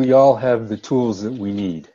[0.00, 1.86] we all have the tools that we need.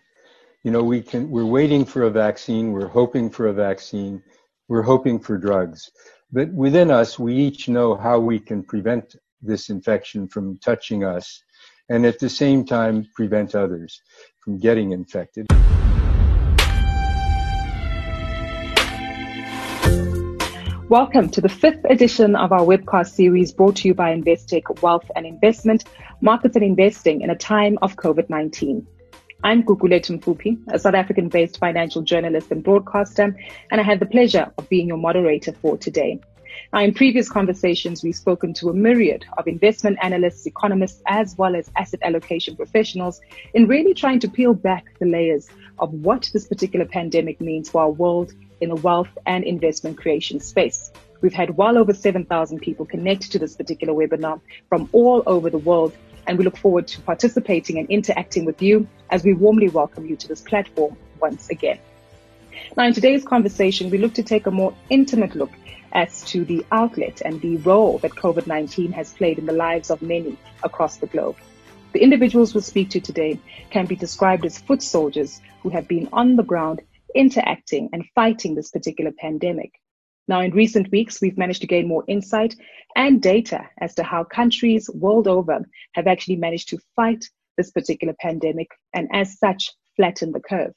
[0.63, 4.21] You know, we can, we're waiting for a vaccine, we're hoping for a vaccine,
[4.67, 5.89] we're hoping for drugs.
[6.31, 11.41] But within us, we each know how we can prevent this infection from touching us
[11.89, 13.99] and at the same time prevent others
[14.43, 15.47] from getting infected.
[20.89, 25.09] Welcome to the fifth edition of our webcast series brought to you by Investec Wealth
[25.15, 25.85] and Investment,
[26.21, 28.85] Markets and Investing in a time of COVID 19.
[29.43, 33.35] I'm Gugulethu Mfuphi, a South African based financial journalist and broadcaster,
[33.71, 36.19] and I have the pleasure of being your moderator for today.
[36.71, 41.55] Now, in previous conversations, we've spoken to a myriad of investment analysts, economists, as well
[41.55, 43.21] as asset allocation professionals
[43.55, 47.81] in really trying to peel back the layers of what this particular pandemic means for
[47.81, 50.91] our world in the wealth and investment creation space.
[51.21, 55.57] We've had well over 7,000 people connect to this particular webinar from all over the
[55.57, 55.95] world,
[56.27, 60.15] and we look forward to participating and interacting with you as we warmly welcome you
[60.15, 61.79] to this platform once again.
[62.77, 65.51] Now, in today's conversation, we look to take a more intimate look
[65.91, 69.89] as to the outlet and the role that COVID 19 has played in the lives
[69.89, 71.37] of many across the globe.
[71.95, 76.09] The individuals we'll speak to today can be described as foot soldiers who have been
[76.11, 76.81] on the ground
[77.15, 79.71] interacting and fighting this particular pandemic.
[80.27, 82.53] Now, in recent weeks, we've managed to gain more insight
[82.97, 88.13] and data as to how countries world over have actually managed to fight this particular
[88.19, 90.73] pandemic and, as such, flatten the curve.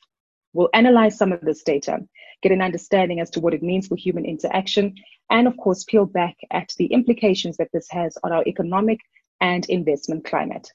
[0.53, 1.99] We'll analyze some of this data,
[2.45, 4.95] get an understanding as to what it means for human interaction,
[5.31, 9.01] and of course, peel back at the implications that this has on our economic
[9.41, 10.71] and investment climate.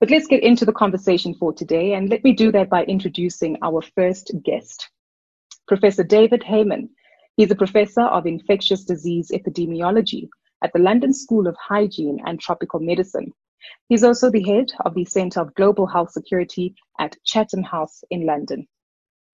[0.00, 3.58] But let's get into the conversation for today, and let me do that by introducing
[3.62, 4.88] our first guest,
[5.66, 6.88] Professor David Heymann.
[7.36, 10.28] He's a professor of infectious disease epidemiology
[10.62, 13.32] at the London School of Hygiene and Tropical Medicine.
[13.88, 18.24] He's also the head of the Centre of Global Health Security at Chatham House in
[18.24, 18.66] London.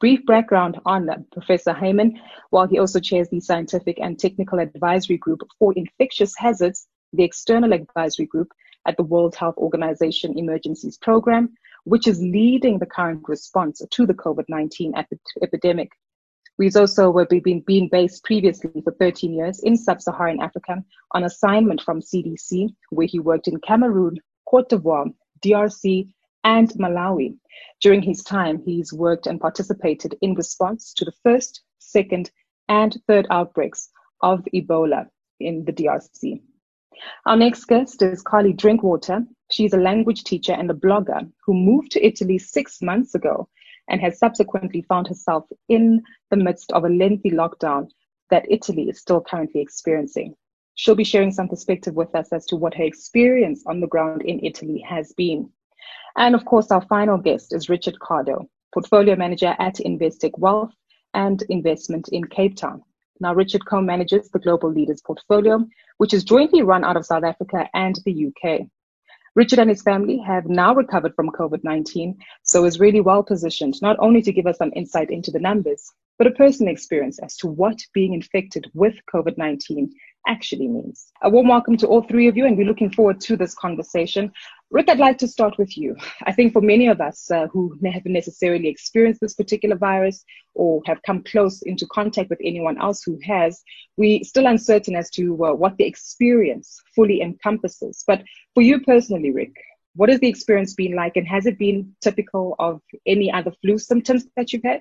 [0.01, 2.19] Brief background on Professor Heymann,
[2.51, 7.73] while he also chairs the Scientific and Technical Advisory Group for Infectious Hazards, the External
[7.73, 8.49] Advisory Group
[8.87, 11.51] at the World Health Organization Emergencies Program,
[11.85, 14.95] which is leading the current response to the COVID 19
[15.43, 15.91] epidemic.
[16.61, 21.81] He's also been, been based previously for 13 years in sub Saharan Africa on assignment
[21.81, 25.13] from CDC, where he worked in Cameroon, Cote d'Ivoire,
[25.45, 26.13] DRC,
[26.45, 27.37] and Malawi.
[27.81, 32.31] During his time, he's worked and participated in response to the first, second,
[32.69, 33.91] and third outbreaks
[34.21, 35.07] of Ebola
[35.41, 36.43] in the DRC.
[37.27, 39.25] Our next guest is Carly Drinkwater.
[39.51, 43.49] She's a language teacher and a blogger who moved to Italy six months ago
[43.89, 47.89] and has subsequently found herself in the midst of a lengthy lockdown
[48.31, 50.35] that Italy is still currently experiencing.
[50.75, 54.23] She'll be sharing some perspective with us as to what her experience on the ground
[54.23, 55.51] in Italy has been.
[56.17, 60.73] And of course, our final guest is Richard Cardo, portfolio manager at Investec Wealth
[61.15, 62.83] and Investment in Cape Town.
[63.23, 65.65] Now, Richard co manages the Global Leaders portfolio,
[65.99, 68.67] which is jointly run out of South Africa and the UK.
[69.37, 73.81] Richard and his family have now recovered from COVID 19, so is really well positioned
[73.81, 75.89] not only to give us some insight into the numbers,
[76.19, 79.93] but a personal experience as to what being infected with COVID 19
[80.27, 81.13] actually means.
[81.23, 84.33] A warm welcome to all three of you, and we're looking forward to this conversation.
[84.73, 85.95] Rick, I'd like to start with you.
[86.23, 90.25] I think for many of us uh, who haven't necessarily experienced this particular virus
[90.55, 93.63] or have come close into contact with anyone else who has,
[93.99, 98.03] we're still uncertain as to uh, what the experience fully encompasses.
[98.07, 98.23] But
[98.55, 99.53] for you personally, Rick,
[99.95, 103.77] what has the experience been like, and has it been typical of any other flu
[103.77, 104.81] symptoms that you've had?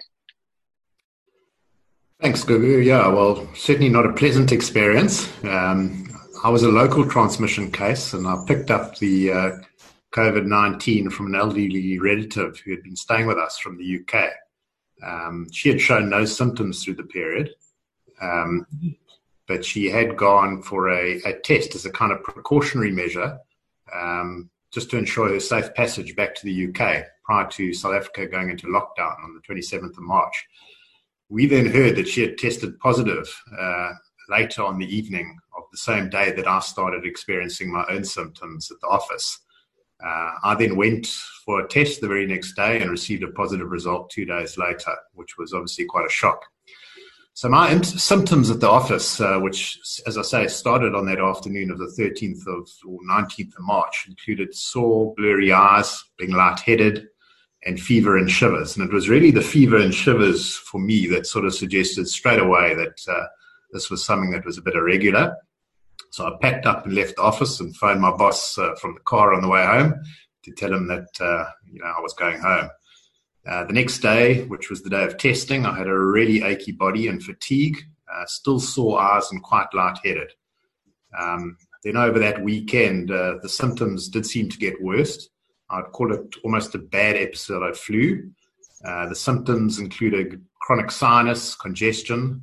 [2.21, 2.81] Thanks, Gugu.
[2.81, 5.29] Yeah, well, certainly not a pleasant experience.
[5.43, 6.07] Um,
[6.45, 9.51] I was a local transmission case, and I picked up the uh,
[10.11, 14.29] COVID 19 from an elderly relative who had been staying with us from the UK.
[15.03, 17.51] Um, she had shown no symptoms through the period,
[18.21, 18.67] um,
[19.47, 23.39] but she had gone for a, a, test as a kind of precautionary measure
[23.93, 28.27] um, just to ensure her safe passage back to the UK prior to South Africa
[28.27, 30.45] going into lockdown on the 27th of March.
[31.29, 33.93] We then heard that she had tested positive uh,
[34.29, 38.69] later on the evening of the same day that I started experiencing my own symptoms
[38.69, 39.39] at the office.
[40.05, 41.07] Uh, I then went
[41.45, 44.95] for a test the very next day and received a positive result two days later,
[45.13, 46.43] which was obviously quite a shock.
[47.33, 51.19] So my int- symptoms at the office, uh, which, as I say, started on that
[51.19, 57.07] afternoon of the 13th of or 19th of March, included sore, blurry eyes, being lightheaded,
[57.63, 58.75] and fever and shivers.
[58.75, 62.39] And it was really the fever and shivers for me that sort of suggested straight
[62.39, 63.25] away that uh,
[63.71, 65.35] this was something that was a bit irregular.
[66.11, 68.99] So I packed up and left the office and phoned my boss uh, from the
[69.01, 69.95] car on the way home
[70.43, 72.69] to tell him that uh, you know I was going home.
[73.47, 76.73] Uh, the next day, which was the day of testing, I had a really achy
[76.73, 77.77] body and fatigue,
[78.13, 80.31] uh, still sore eyes and quite lightheaded.
[81.17, 85.29] Um, then over that weekend, uh, the symptoms did seem to get worse.
[85.69, 88.29] I'd call it almost a bad episode of flu.
[88.85, 92.41] Uh, the symptoms included chronic sinus, congestion.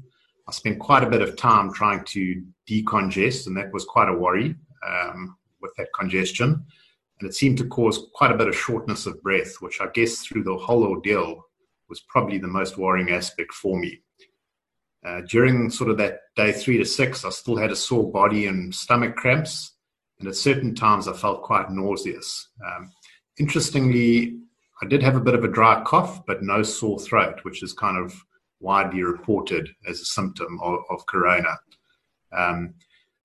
[0.48, 4.12] I spent quite a bit of time trying to decongest, and that was quite a
[4.12, 4.54] worry
[4.86, 6.64] um, with that congestion.
[7.20, 10.20] And it seemed to cause quite a bit of shortness of breath, which I guess
[10.20, 11.42] through the whole ordeal
[11.88, 14.00] was probably the most worrying aspect for me.
[15.04, 18.46] Uh, during sort of that day three to six, I still had a sore body
[18.46, 19.72] and stomach cramps,
[20.18, 22.48] and at certain times I felt quite nauseous.
[22.64, 22.92] Um,
[23.38, 24.38] interestingly,
[24.82, 27.72] I did have a bit of a dry cough, but no sore throat, which is
[27.72, 28.14] kind of
[28.60, 31.56] widely reported as a symptom of, of corona.
[32.32, 32.74] Um,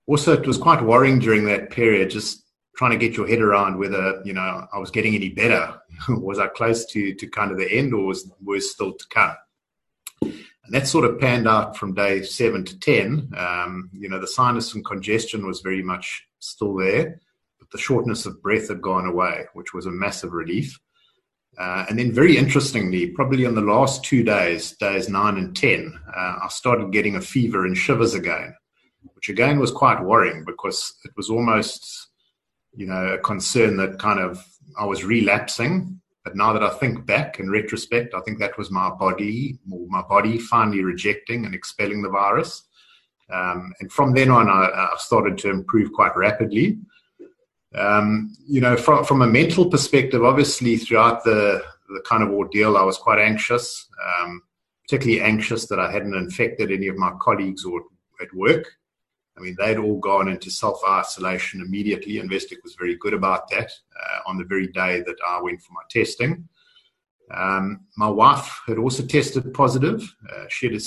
[0.08, 2.44] also, it was quite worrying during that period, just
[2.76, 5.80] trying to get your head around whether you know I was getting any better.
[6.10, 9.36] was I close to to kind of the end, or was worse still to come?
[10.22, 13.32] And that sort of panned out from day seven to ten.
[13.38, 17.20] Um, you know, the sinus and congestion was very much still there,
[17.60, 20.80] but the shortness of breath had gone away, which was a massive relief.
[21.58, 25.94] Uh, and then, very interestingly, probably on the last two days, days nine and 10,
[26.16, 28.56] uh, I started getting a fever and shivers again,
[29.16, 32.10] which again was quite worrying because it was almost,
[32.76, 34.44] you know, a concern that kind of
[34.78, 36.00] I was relapsing.
[36.24, 40.02] But now that I think back in retrospect, I think that was my body, my
[40.02, 42.64] body finally rejecting and expelling the virus.
[43.32, 46.78] Um, and from then on, I, started to improve quite rapidly.
[47.76, 52.78] Um, you know, from, from a mental perspective, obviously throughout the, the kind of ordeal,
[52.78, 53.88] I was quite anxious,
[54.22, 54.42] um,
[54.84, 57.82] particularly anxious that I hadn't infected any of my colleagues or
[58.22, 58.66] at work.
[59.38, 62.16] I mean, they'd all gone into self isolation immediately.
[62.16, 65.74] Investec was very good about that uh, on the very day that I went for
[65.74, 66.48] my testing.
[67.34, 70.16] Um, my wife had also tested positive.
[70.32, 70.82] Uh, she had,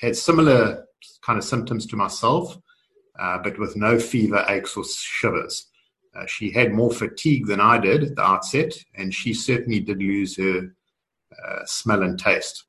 [0.00, 0.86] had similar
[1.22, 2.56] kind of symptoms to myself,
[3.18, 5.66] uh, but with no fever, aches, or shivers.
[6.16, 9.98] Uh, she had more fatigue than I did at the outset, and she certainly did
[9.98, 10.74] lose her
[11.44, 12.64] uh, smell and taste.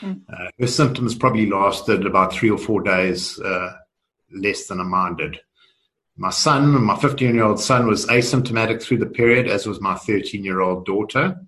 [0.00, 0.22] Mm.
[0.30, 3.72] Uh, her symptoms probably lasted about three or four days uh,
[4.34, 5.40] less than mine did.
[6.16, 9.94] My son, my 15 year old son, was asymptomatic through the period, as was my
[9.94, 11.40] 13 year old daughter.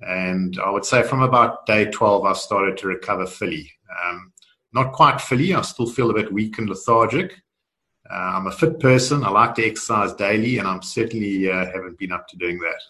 [0.00, 3.70] And I would say from about day 12, I started to recover fully.
[4.04, 4.32] Um,
[4.72, 7.34] not quite fully, I still feel a bit weak and lethargic.
[8.10, 9.24] Uh, I'm a fit person.
[9.24, 12.80] I like to exercise daily, and I'm certainly uh, haven't been up to doing that.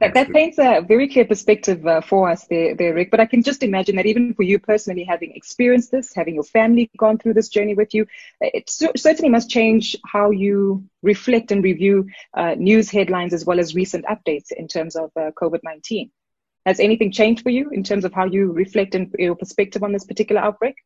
[0.00, 3.10] That, that paints a very clear perspective uh, for us there, there, Rick.
[3.10, 6.44] But I can just imagine that even for you personally, having experienced this, having your
[6.44, 8.06] family gone through this journey with you,
[8.40, 13.74] it certainly must change how you reflect and review uh, news headlines as well as
[13.74, 16.10] recent updates in terms of uh, COVID 19.
[16.66, 19.92] Has anything changed for you in terms of how you reflect and your perspective on
[19.92, 20.76] this particular outbreak?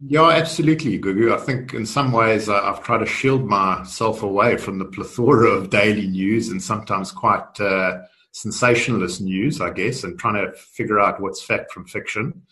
[0.00, 1.34] Yeah, absolutely, Gugu.
[1.34, 5.48] I think in some ways uh, I've tried to shield myself away from the plethora
[5.48, 8.02] of daily news and sometimes quite uh,
[8.36, 12.42] sensationalist news, I guess, and trying to figure out what's fact from fiction.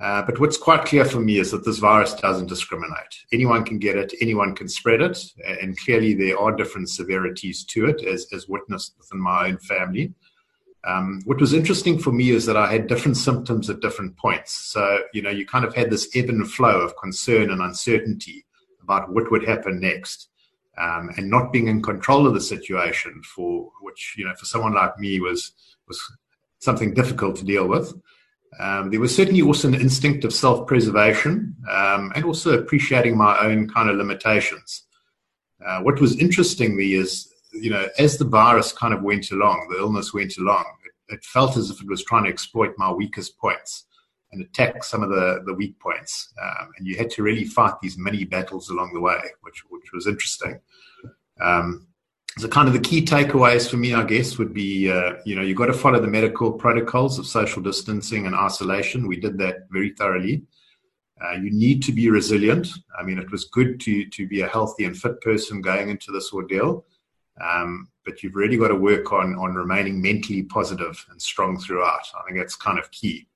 [0.00, 3.14] Uh, but what's quite clear for me is that this virus doesn't discriminate.
[3.30, 5.18] Anyone can get it, anyone can spread it,
[5.60, 10.14] and clearly there are different severities to it, as, as witnessed within my own family.
[10.88, 14.54] Um, what was interesting for me is that I had different symptoms at different points.
[14.54, 18.46] So, you know, you kind of had this ebb and flow of concern and uncertainty
[18.82, 20.29] about what would happen next
[20.80, 24.74] um, and not being in control of the situation for which you know for someone
[24.74, 25.52] like me was
[25.86, 26.00] was
[26.58, 27.92] something difficult to deal with.
[28.58, 33.68] Um, there was certainly also an instinct of self-preservation um, and also appreciating my own
[33.68, 34.84] kind of limitations.
[35.64, 39.68] Uh, what was interesting me is, you know, as the virus kind of went along,
[39.70, 42.90] the illness went along, it, it felt as if it was trying to exploit my
[42.90, 43.86] weakest points
[44.32, 46.32] and attack some of the, the weak points.
[46.42, 49.92] Um, and you had to really fight these mini battles along the way, which, which
[49.92, 50.60] was interesting.
[51.40, 51.86] Um,
[52.38, 55.42] so kind of the key takeaways for me, I guess, would be, uh, you know,
[55.42, 59.08] you've got to follow the medical protocols of social distancing and isolation.
[59.08, 60.42] We did that very thoroughly.
[61.22, 62.68] Uh, you need to be resilient.
[62.98, 66.12] I mean, it was good to, to be a healthy and fit person going into
[66.12, 66.86] this ordeal.
[67.40, 72.06] Um, but you've really got to work on, on remaining mentally positive and strong throughout.
[72.18, 73.26] I think that's kind of key.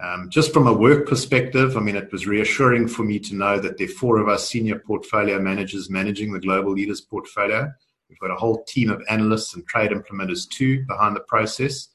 [0.00, 3.58] Um, just from a work perspective, I mean, it was reassuring for me to know
[3.60, 7.70] that there are four of us senior portfolio managers managing the global leaders portfolio.
[8.08, 11.88] We've got a whole team of analysts and trade implementers too behind the process.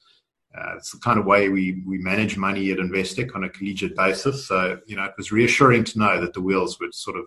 [0.58, 3.96] Uh, it's the kind of way we, we manage money at Investec on a collegiate
[3.96, 4.48] basis.
[4.48, 7.26] So, you know, it was reassuring to know that the wheels were sort of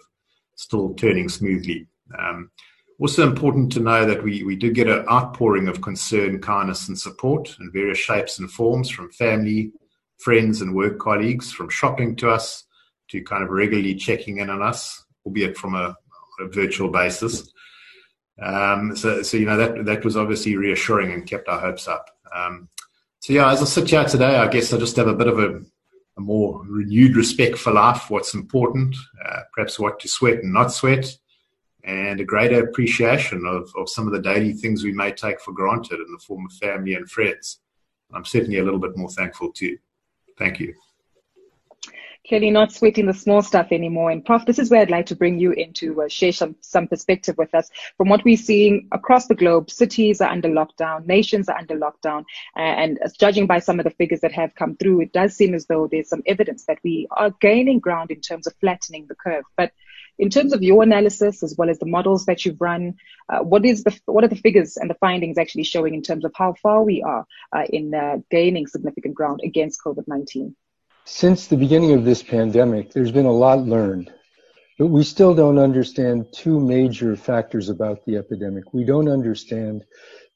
[0.56, 1.86] still turning smoothly.
[2.18, 2.50] Um,
[2.98, 6.98] Also important to know that we, we did get an outpouring of concern, kindness, and
[6.98, 9.72] support in various shapes and forms from family,
[10.22, 12.64] friends, and work colleagues, from shopping to us
[13.08, 15.96] to kind of regularly checking in on us, albeit from a,
[16.40, 17.52] a virtual basis.
[18.40, 22.08] Um, so, so, you know, that, that was obviously reassuring and kept our hopes up.
[22.34, 22.68] Um,
[23.20, 25.38] so, yeah, as I sit here today, I guess I just have a bit of
[25.38, 25.60] a,
[26.16, 28.96] a more renewed respect for life, what's important,
[29.26, 31.14] uh, perhaps what to sweat and not sweat,
[31.84, 35.52] and a greater appreciation of, of some of the daily things we may take for
[35.52, 37.60] granted in the form of family and friends.
[38.14, 39.78] I'm certainly a little bit more thankful too.
[40.40, 40.74] Thank you.
[42.26, 44.10] Clearly not sweating the small stuff anymore.
[44.10, 46.56] And Prof, this is where I'd like to bring you in to uh, share some,
[46.60, 47.70] some perspective with us.
[47.96, 52.24] From what we're seeing across the globe, cities are under lockdown, nations are under lockdown.
[52.56, 55.66] And judging by some of the figures that have come through, it does seem as
[55.66, 59.44] though there's some evidence that we are gaining ground in terms of flattening the curve.
[59.56, 59.72] But
[60.20, 62.94] in terms of your analysis, as well as the models that you've run,
[63.30, 66.26] uh, what is the what are the figures and the findings actually showing in terms
[66.26, 70.54] of how far we are uh, in uh, gaining significant ground against COVID-19?
[71.06, 74.12] Since the beginning of this pandemic, there's been a lot learned,
[74.78, 78.74] but we still don't understand two major factors about the epidemic.
[78.74, 79.84] We don't understand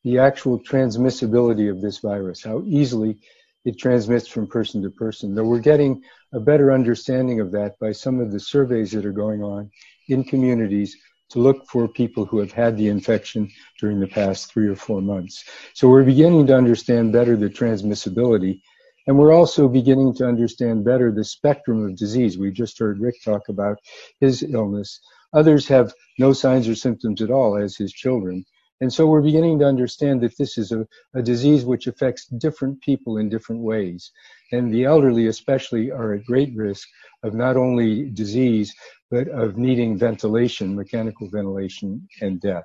[0.02, 3.18] the actual transmissibility of this virus, how easily
[3.64, 5.34] it transmits from person to person.
[5.34, 6.02] Though we're getting
[6.32, 9.70] a better understanding of that by some of the surveys that are going on
[10.08, 10.96] in communities
[11.30, 15.00] to look for people who have had the infection during the past three or four
[15.00, 15.44] months.
[15.72, 18.60] So we're beginning to understand better the transmissibility.
[19.06, 22.38] And we're also beginning to understand better the spectrum of disease.
[22.38, 23.78] We just heard Rick talk about
[24.20, 25.00] his illness.
[25.32, 28.44] Others have no signs or symptoms at all, as his children.
[28.84, 32.82] And so we're beginning to understand that this is a, a, disease which affects different
[32.82, 34.12] people in different ways.
[34.52, 36.86] And the elderly, especially, are at great risk
[37.22, 38.74] of not only disease,
[39.10, 42.64] but of needing ventilation, mechanical ventilation, and death.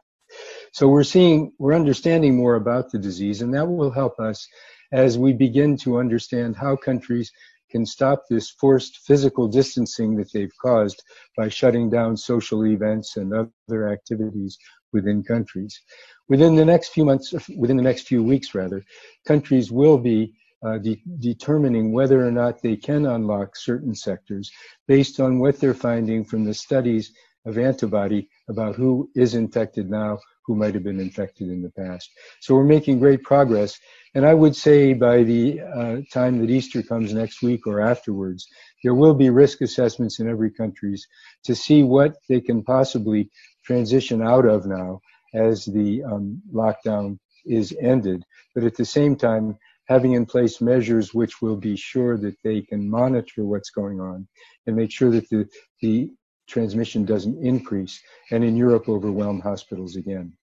[0.74, 4.46] So we're seeing, we're understanding more about the disease, and that will help us
[4.92, 7.32] as we begin to understand how countries
[7.72, 11.02] can stop this forced physical distancing that they've caused
[11.38, 14.58] by shutting down social events and other activities
[14.94, 15.82] within countries.
[16.28, 18.84] Within the next few months, within the next few weeks rather,
[19.28, 20.34] countries will be
[20.66, 24.52] uh, de- determining whether or not they can unlock certain sectors
[24.88, 27.14] based on what they're finding from the studies
[27.46, 32.10] of antibody about who is infected now, who might have been infected in the past.
[32.42, 33.80] So we're making great progress.
[34.16, 38.48] And I would say by the uh, time that Easter comes next week or afterwards,
[38.84, 41.08] there will be risk assessments in every countries
[41.44, 43.30] to see what they can possibly
[43.70, 45.00] transition out of now
[45.36, 48.24] as the um, lockdown is ended.
[48.56, 52.62] But at the same time, having in place measures which will be sure that they
[52.62, 54.28] can monitor what's going on
[54.66, 55.48] and make sure that the,
[55.84, 56.10] the
[56.48, 60.34] transmission doesn't increase and in Europe overwhelm hospitals again.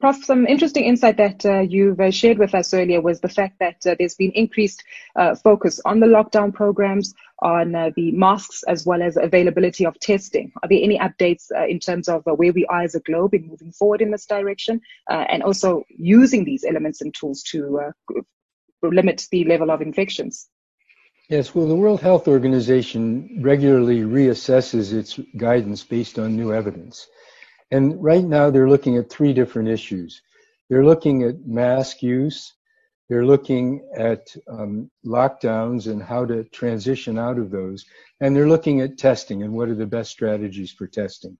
[0.00, 3.58] Prof, some interesting insight that uh, you've uh, shared with us earlier was the fact
[3.58, 4.82] that uh, there's been increased
[5.14, 10.00] uh, focus on the lockdown programs, on uh, the masks, as well as availability of
[10.00, 10.52] testing.
[10.62, 13.46] Are there any updates uh, in terms of where we are as a globe in
[13.46, 14.80] moving forward in this direction,
[15.10, 17.92] and also using these elements and tools to
[18.82, 20.48] limit the level of infections?
[21.28, 27.06] Yes, well, the World Health Organization regularly reassesses its guidance based on new evidence.
[27.70, 30.22] And right now they're looking at three different issues.
[30.68, 32.54] They're looking at mask use.
[33.08, 37.84] They're looking at um, lockdowns and how to transition out of those.
[38.20, 41.36] And they're looking at testing and what are the best strategies for testing.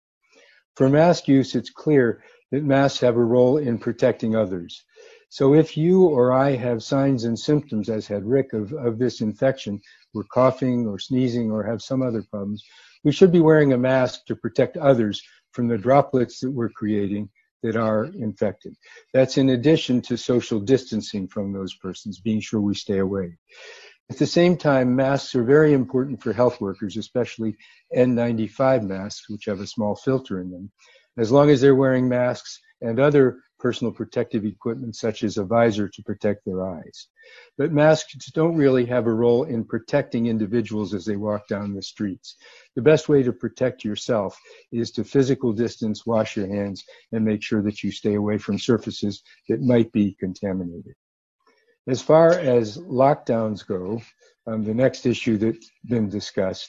[0.76, 4.84] For mask use, it's clear that masks have a role in protecting others.
[5.28, 9.20] So if you or I have signs and symptoms, as had Rick, of, of this
[9.20, 9.80] infection,
[10.12, 12.64] we're coughing or sneezing or have some other problems,
[13.04, 17.28] we should be wearing a mask to protect others from the droplets that we're creating
[17.62, 18.74] that are infected.
[19.12, 23.36] That's in addition to social distancing from those persons, being sure we stay away.
[24.10, 27.56] At the same time, masks are very important for health workers, especially
[27.94, 30.72] N95 masks, which have a small filter in them.
[31.18, 35.88] As long as they're wearing masks and other personal protective equipment such as a visor
[35.88, 37.08] to protect their eyes.
[37.58, 41.82] But masks don't really have a role in protecting individuals as they walk down the
[41.82, 42.36] streets.
[42.74, 44.36] The best way to protect yourself
[44.72, 48.58] is to physical distance, wash your hands, and make sure that you stay away from
[48.58, 50.94] surfaces that might be contaminated.
[51.86, 54.00] As far as lockdowns go,
[54.46, 56.68] um, the next issue that's been discussed,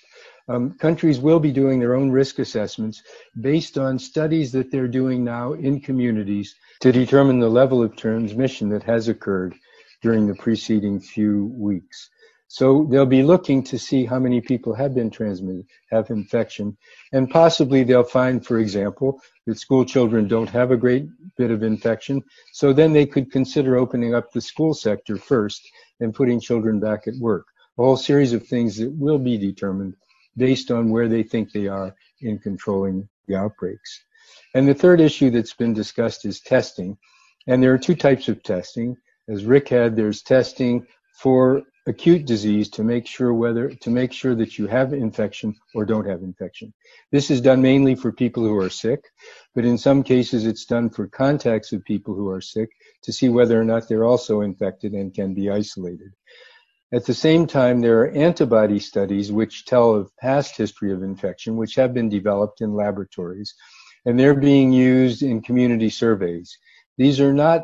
[0.51, 3.03] um, countries will be doing their own risk assessments
[3.39, 8.67] based on studies that they're doing now in communities to determine the level of transmission
[8.69, 9.55] that has occurred
[10.01, 12.09] during the preceding few weeks.
[12.49, 16.75] So they'll be looking to see how many people have been transmitted, have infection,
[17.13, 21.05] and possibly they'll find, for example, that school children don't have a great
[21.37, 22.21] bit of infection.
[22.51, 25.61] So then they could consider opening up the school sector first
[26.01, 27.45] and putting children back at work.
[27.77, 29.95] A whole series of things that will be determined
[30.37, 34.03] based on where they think they are in controlling the outbreaks.
[34.53, 36.97] And the third issue that's been discussed is testing.
[37.47, 38.97] And there are two types of testing.
[39.29, 40.85] As Rick had, there's testing
[41.21, 45.83] for acute disease to make sure whether to make sure that you have infection or
[45.83, 46.71] don't have infection.
[47.11, 49.03] This is done mainly for people who are sick,
[49.55, 52.69] but in some cases it's done for contacts of people who are sick
[53.03, 56.11] to see whether or not they're also infected and can be isolated.
[56.93, 61.55] At the same time, there are antibody studies which tell of past history of infection,
[61.55, 63.55] which have been developed in laboratories,
[64.05, 66.57] and they're being used in community surveys.
[66.97, 67.63] These are not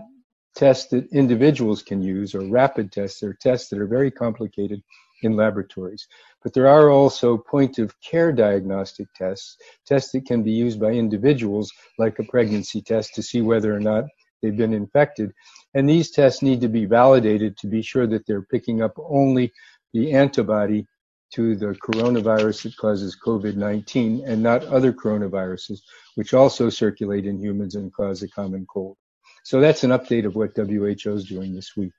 [0.55, 3.19] tests that individuals can use or rapid tests.
[3.19, 4.81] They're tests that are very complicated
[5.23, 6.07] in laboratories.
[6.41, 10.91] But there are also point of care diagnostic tests, tests that can be used by
[10.91, 14.05] individuals, like a pregnancy test, to see whether or not
[14.41, 15.33] they've been infected.
[15.73, 19.51] And these tests need to be validated to be sure that they're picking up only
[19.93, 20.87] the antibody
[21.33, 25.79] to the coronavirus that causes COVID 19 and not other coronaviruses,
[26.15, 28.97] which also circulate in humans and cause a common cold.
[29.43, 31.93] So that's an update of what WHO is doing this week.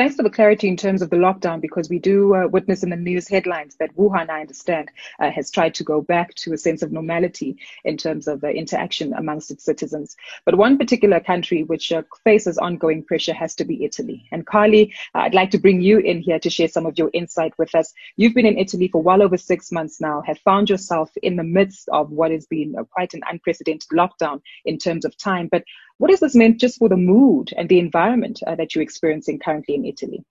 [0.00, 2.88] Thanks for the clarity in terms of the lockdown, because we do uh, witness in
[2.88, 6.56] the news headlines that Wuhan, I understand, uh, has tried to go back to a
[6.56, 10.16] sense of normality in terms of uh, interaction amongst its citizens.
[10.46, 14.26] But one particular country which uh, faces ongoing pressure has to be Italy.
[14.32, 17.10] And Carly, uh, I'd like to bring you in here to share some of your
[17.12, 17.92] insight with us.
[18.16, 21.44] You've been in Italy for well over six months now, have found yourself in the
[21.44, 25.48] midst of what has been uh, quite an unprecedented lockdown in terms of time.
[25.52, 25.64] But
[26.00, 29.38] what does this mean just for the mood and the environment uh, that you're experiencing
[29.38, 30.24] currently in Italy?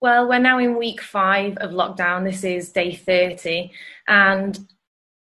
[0.00, 2.22] Well, we're now in week five of lockdown.
[2.22, 3.72] This is day 30.
[4.06, 4.56] And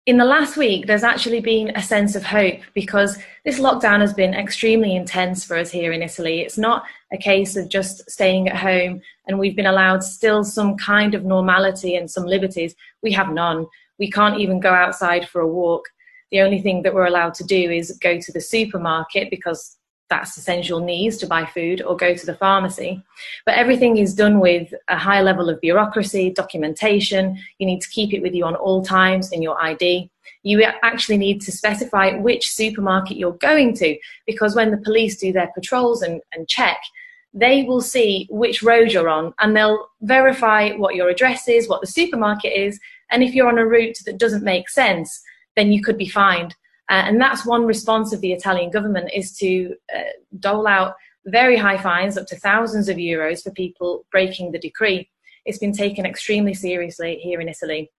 [0.06, 4.14] in the last week, there's actually been a sense of hope because this lockdown has
[4.14, 6.40] been extremely intense for us here in Italy.
[6.40, 10.78] It's not a case of just staying at home and we've been allowed still some
[10.78, 12.74] kind of normality and some liberties.
[13.04, 13.68] We have none.
[14.00, 15.90] We can't even go outside for a walk
[16.32, 19.78] the only thing that we're allowed to do is go to the supermarket because
[20.10, 23.02] that's essential needs to buy food or go to the pharmacy.
[23.46, 27.38] But everything is done with a high level of bureaucracy, documentation.
[27.60, 30.12] You need to keep it with you on all times in your ID.
[30.44, 35.32] You actually need to specify which supermarket you're going to because when the police do
[35.32, 36.78] their patrols and, and check,
[37.34, 41.80] they will see which road you're on and they'll verify what your address is, what
[41.80, 42.80] the supermarket is,
[43.12, 45.22] and if you're on a route that doesn't make sense,
[45.56, 46.56] then you could be fined.
[46.90, 50.02] Uh, and that's one response of the Italian government is to uh,
[50.40, 55.10] dole out very high fines, up to thousands of euros for people breaking the decree.
[55.46, 57.92] It's been taken extremely seriously here in Italy.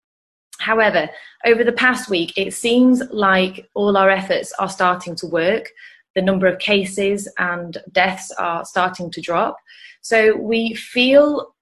[0.60, 1.10] However,
[1.46, 5.70] over the past week, it seems like all our efforts are starting to work.
[6.14, 9.58] The number of cases and deaths are starting to drop.
[10.02, 11.56] So we feel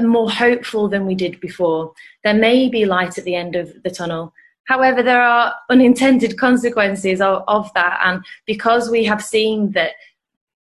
[0.00, 1.92] more hopeful than we did before.
[2.22, 4.32] There may be light at the end of the tunnel,
[4.66, 8.00] However, there are unintended consequences of, of that.
[8.02, 9.92] And because we have seen that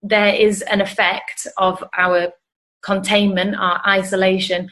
[0.03, 2.33] there is an effect of our
[2.83, 4.71] containment, our isolation,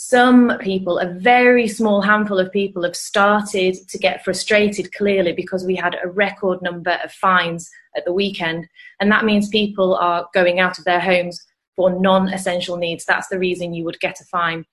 [0.00, 5.64] some people, a very small handful of people, have started to get frustrated clearly because
[5.64, 8.68] we had a record number of fines at the weekend.
[9.00, 13.04] And that means people are going out of their homes for non essential needs.
[13.04, 14.64] That's the reason you would get a fine.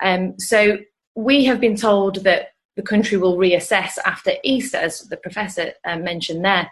[0.00, 0.78] Um, so
[1.16, 5.96] we have been told that the country will reassess after Easter, as the professor uh,
[5.96, 6.70] mentioned there.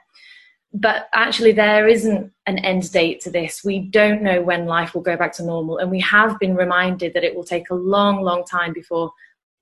[0.73, 3.65] But actually, there isn't an end date to this.
[3.65, 5.79] We don't know when life will go back to normal.
[5.79, 9.13] And we have been reminded that it will take a long, long time before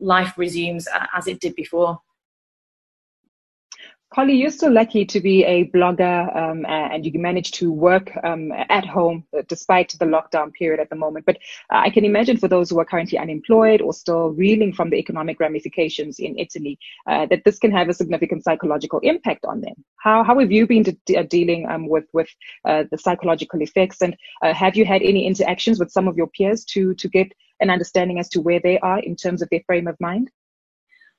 [0.00, 2.00] life resumes as it did before.
[4.10, 8.50] Carly, you're still lucky to be a blogger um, and you manage to work um,
[8.52, 11.26] at home uh, despite the lockdown period at the moment.
[11.26, 11.36] But
[11.70, 14.96] uh, I can imagine for those who are currently unemployed or still reeling from the
[14.96, 19.74] economic ramifications in Italy, uh, that this can have a significant psychological impact on them.
[19.96, 22.30] How, how have you been de- dealing um, with, with
[22.64, 24.00] uh, the psychological effects?
[24.00, 27.30] And uh, have you had any interactions with some of your peers to, to get
[27.60, 30.30] an understanding as to where they are in terms of their frame of mind?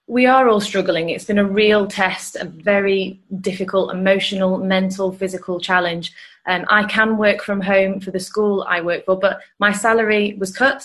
[0.10, 1.10] We are all struggling.
[1.10, 6.12] It's been a real test, a very difficult emotional, mental, physical challenge.
[6.48, 10.36] Um, I can work from home for the school I work for, but my salary
[10.40, 10.84] was cut.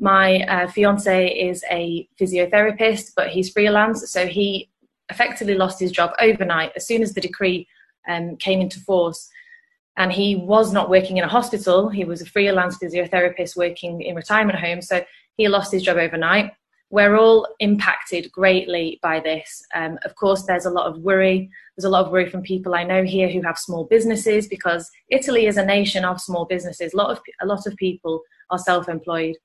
[0.00, 4.68] My uh, fiance is a physiotherapist, but he's freelance, so he
[5.10, 7.68] effectively lost his job overnight as soon as the decree
[8.08, 9.30] um, came into force.
[9.96, 11.88] and he was not working in a hospital.
[11.88, 14.88] He was a freelance physiotherapist working in retirement homes.
[14.88, 15.04] So
[15.36, 16.50] he lost his job overnight.
[16.90, 19.62] We're all impacted greatly by this.
[19.74, 21.50] Um, of course, there's a lot of worry.
[21.76, 24.88] There's a lot of worry from people I know here who have small businesses because
[25.10, 26.94] Italy is a nation of small businesses.
[26.94, 29.36] A lot of, a lot of people are self employed.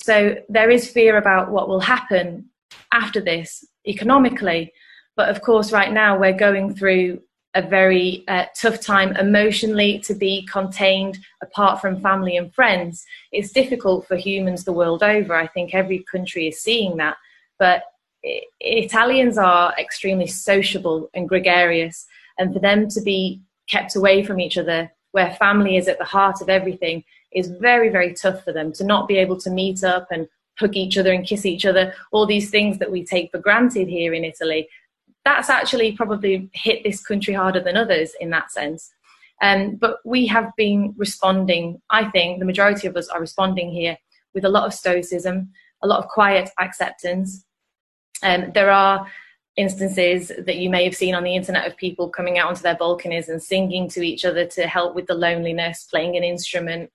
[0.00, 2.46] So there is fear about what will happen
[2.92, 4.72] after this economically.
[5.16, 7.20] But of course, right now we're going through
[7.58, 13.04] a very uh, tough time emotionally to be contained apart from family and friends.
[13.32, 15.34] It's difficult for humans the world over.
[15.34, 17.16] I think every country is seeing that.
[17.58, 17.82] But
[18.60, 22.06] Italians are extremely sociable and gregarious,
[22.38, 26.04] and for them to be kept away from each other, where family is at the
[26.04, 29.82] heart of everything, is very, very tough for them to not be able to meet
[29.82, 33.30] up and hug each other and kiss each other, all these things that we take
[33.30, 34.68] for granted here in Italy
[35.28, 38.90] that's actually probably hit this country harder than others in that sense.
[39.42, 43.96] Um, but we have been responding, I think the majority of us are responding here
[44.34, 45.50] with a lot of stoicism,
[45.82, 47.44] a lot of quiet acceptance.
[48.22, 49.06] Um, there are
[49.56, 52.76] instances that you may have seen on the internet of people coming out onto their
[52.76, 56.90] balconies and singing to each other to help with the loneliness, playing an instrument.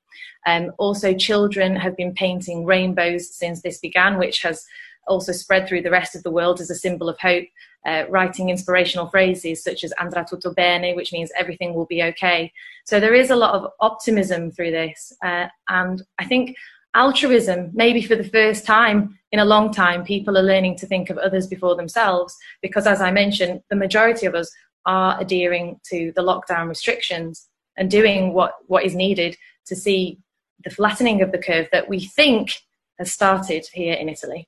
[0.47, 4.65] Um, also, children have been painting rainbows since this began, which has
[5.07, 7.45] also spread through the rest of the world as a symbol of hope,
[7.85, 12.51] uh, writing inspirational phrases such as andrà tutto bene, which means everything will be okay.
[12.85, 15.13] So there is a lot of optimism through this.
[15.23, 16.55] Uh, and I think
[16.95, 21.09] altruism, maybe for the first time in a long time, people are learning to think
[21.09, 24.51] of others before themselves because, as I mentioned, the majority of us
[24.85, 30.19] are adhering to the lockdown restrictions and doing what, what is needed to see
[30.63, 32.61] the flattening of the curve that we think
[32.99, 34.47] has started here in Italy.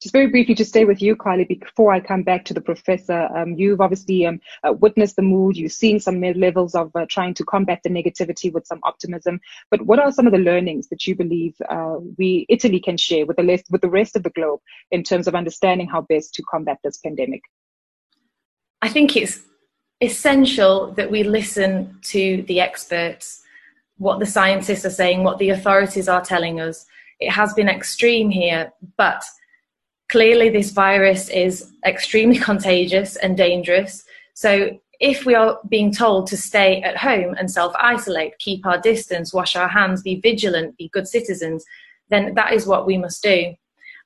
[0.00, 3.28] Just very briefly to stay with you, Carly, before I come back to the professor,
[3.34, 5.56] um, you've obviously um, uh, witnessed the mood.
[5.56, 9.40] You've seen some levels of uh, trying to combat the negativity with some optimism.
[9.70, 13.26] But what are some of the learnings that you believe uh, we Italy can share
[13.26, 16.34] with the rest with the rest of the globe in terms of understanding how best
[16.34, 17.42] to combat this pandemic?
[18.80, 19.40] I think it's
[20.00, 23.42] essential that we listen to the experts,
[23.96, 26.86] what the scientists are saying, what the authorities are telling us.
[27.20, 29.24] It has been extreme here, but
[30.08, 34.04] clearly this virus is extremely contagious and dangerous.
[34.34, 38.80] So if we are being told to stay at home and self isolate, keep our
[38.80, 41.64] distance, wash our hands, be vigilant, be good citizens,
[42.10, 43.54] then that is what we must do.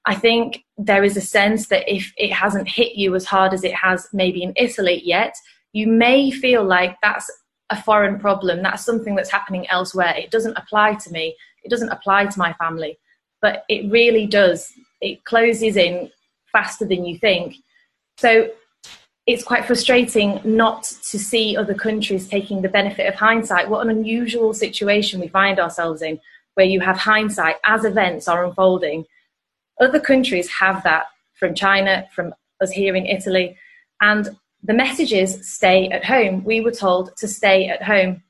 [0.04, 3.62] I think there is a sense that if it hasn't hit you as hard as
[3.62, 5.34] it has maybe in Italy yet,
[5.72, 7.30] you may feel like that's
[7.70, 8.62] a foreign problem.
[8.62, 10.14] That's something that's happening elsewhere.
[10.16, 11.36] It doesn't apply to me.
[11.62, 12.98] It doesn't apply to my family.
[13.40, 16.10] But it really does it closes in
[16.50, 17.56] faster than you think.
[18.16, 18.48] So
[19.26, 23.68] it's quite frustrating not to see other countries taking the benefit of hindsight.
[23.68, 26.20] What an unusual situation we find ourselves in,
[26.54, 29.04] where you have hindsight as events are unfolding.
[29.80, 33.56] Other countries have that from China, from us here in Italy.
[34.00, 36.44] And the message is stay at home.
[36.44, 38.22] We were told to stay at home.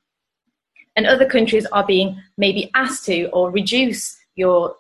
[0.97, 4.77] And other countries are being maybe asked to or reduce your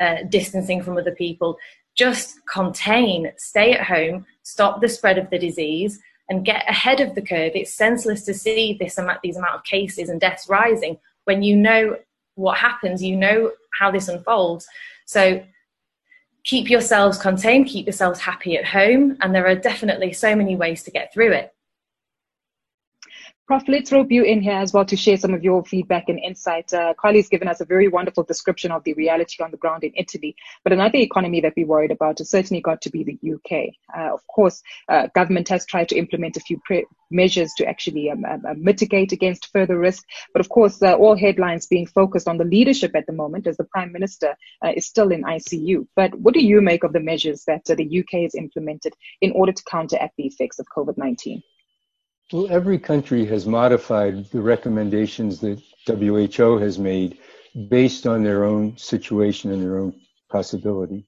[0.00, 1.56] uh, distancing from other people.
[1.94, 7.14] Just contain, stay at home, stop the spread of the disease, and get ahead of
[7.14, 7.52] the curve.
[7.54, 11.56] It's senseless to see this amount, these amount of cases and deaths rising when you
[11.56, 11.96] know
[12.36, 14.66] what happens, you know how this unfolds.
[15.06, 15.42] So
[16.44, 20.82] keep yourselves contained, keep yourselves happy at home, and there are definitely so many ways
[20.84, 21.52] to get through it.
[23.48, 26.18] Prof, let's rope you in here as well to share some of your feedback and
[26.18, 26.70] insight.
[26.70, 29.92] Uh, Carly's given us a very wonderful description of the reality on the ground in
[29.96, 33.72] Italy, but another economy that we worried about has certainly got to be the UK.
[33.96, 38.10] Uh, of course, uh, government has tried to implement a few pre- measures to actually
[38.10, 42.28] um, um, um mitigate against further risk, but of course, uh, all headlines being focused
[42.28, 45.86] on the leadership at the moment as the Prime Minister uh, is still in ICU.
[45.96, 49.32] But what do you make of the measures that uh, the UK has implemented in
[49.32, 51.42] order to counteract the effects of COVID-19?
[52.30, 57.16] Well, every country has modified the recommendations that WHO has made
[57.70, 61.06] based on their own situation and their own possibility.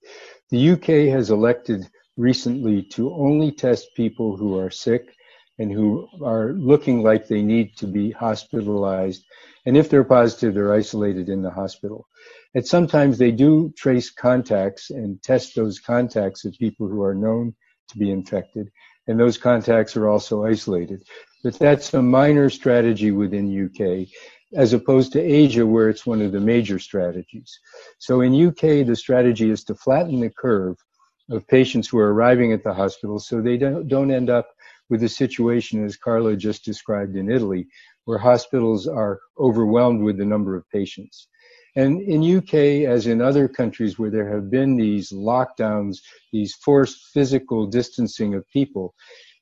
[0.49, 5.15] The UK has elected recently to only test people who are sick
[5.59, 9.23] and who are looking like they need to be hospitalized.
[9.67, 12.09] And if they're positive, they're isolated in the hospital.
[12.55, 17.55] And sometimes they do trace contacts and test those contacts of people who are known
[17.89, 18.71] to be infected
[19.11, 21.05] and those contacts are also isolated.
[21.43, 24.07] But that's a minor strategy within UK,
[24.55, 27.59] as opposed to Asia, where it's one of the major strategies.
[27.99, 30.77] So in UK, the strategy is to flatten the curve
[31.29, 34.49] of patients who are arriving at the hospital so they don't, don't end up
[34.91, 37.67] with the situation as Carla just described in Italy,
[38.11, 41.29] where hospitals are overwhelmed with the number of patients.
[41.77, 42.55] And in UK,
[42.91, 45.99] as in other countries where there have been these lockdowns,
[46.33, 48.97] these forced physical distancing of people,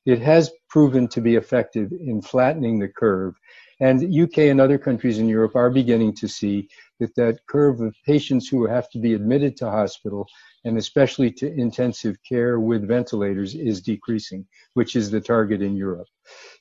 [0.05, 3.33] it has proven to be effective in flattening the curve.
[3.79, 6.67] And UK and other countries in Europe are beginning to see
[6.99, 10.27] that that curve of patients who have to be admitted to hospital
[10.65, 16.07] and especially to intensive care with ventilators is decreasing, which is the target in Europe.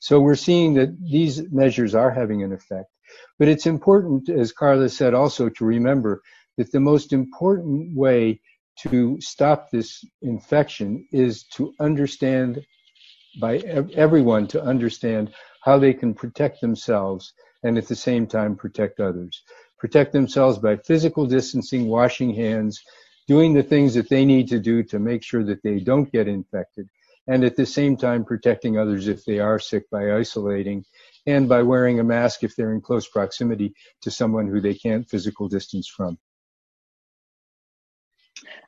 [0.00, 2.88] So we're seeing that these measures are having an effect.
[3.38, 6.22] But it's important, as Carla said, also to remember
[6.57, 8.40] that the most important way
[8.81, 12.64] to stop this infection is to understand
[13.40, 13.59] by
[13.94, 15.33] everyone to understand
[15.68, 19.42] how they can protect themselves and at the same time protect others.
[19.78, 22.83] Protect themselves by physical distancing, washing hands,
[23.26, 26.26] doing the things that they need to do to make sure that they don't get
[26.26, 26.88] infected,
[27.26, 30.87] and at the same time protecting others if they are sick by isolating
[31.26, 35.11] and by wearing a mask if they're in close proximity to someone who they can't
[35.11, 36.16] physical distance from.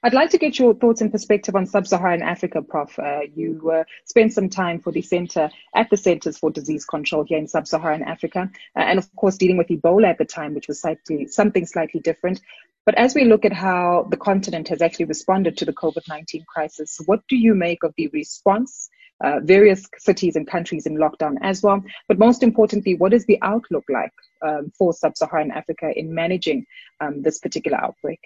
[0.03, 2.99] I'd like to get your thoughts and perspective on sub-Saharan Africa, Prof.
[2.99, 7.23] Uh, you uh, spent some time for the center at the Centers for Disease Control
[7.25, 10.69] here in sub-Saharan Africa, uh, and of course dealing with Ebola at the time, which
[10.69, 12.41] was slightly, something slightly different.
[12.87, 16.99] But as we look at how the continent has actually responded to the COVID-19 crisis,
[17.05, 18.89] what do you make of the response?
[19.23, 21.85] Uh, various cities and countries in lockdown as well.
[22.09, 26.65] But most importantly, what is the outlook like um, for sub-Saharan Africa in managing
[27.03, 28.21] um, this particular outbreak?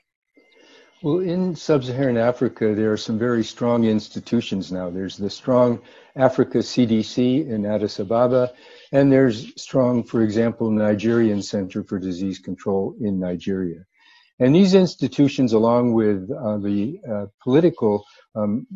[1.04, 4.88] Well, in sub-Saharan Africa, there are some very strong institutions now.
[4.88, 5.82] There's the strong
[6.16, 8.54] Africa CDC in Addis Ababa,
[8.90, 13.84] and there's strong, for example, Nigerian Center for Disease Control in Nigeria.
[14.38, 18.66] And these institutions, along with uh, the uh, political um,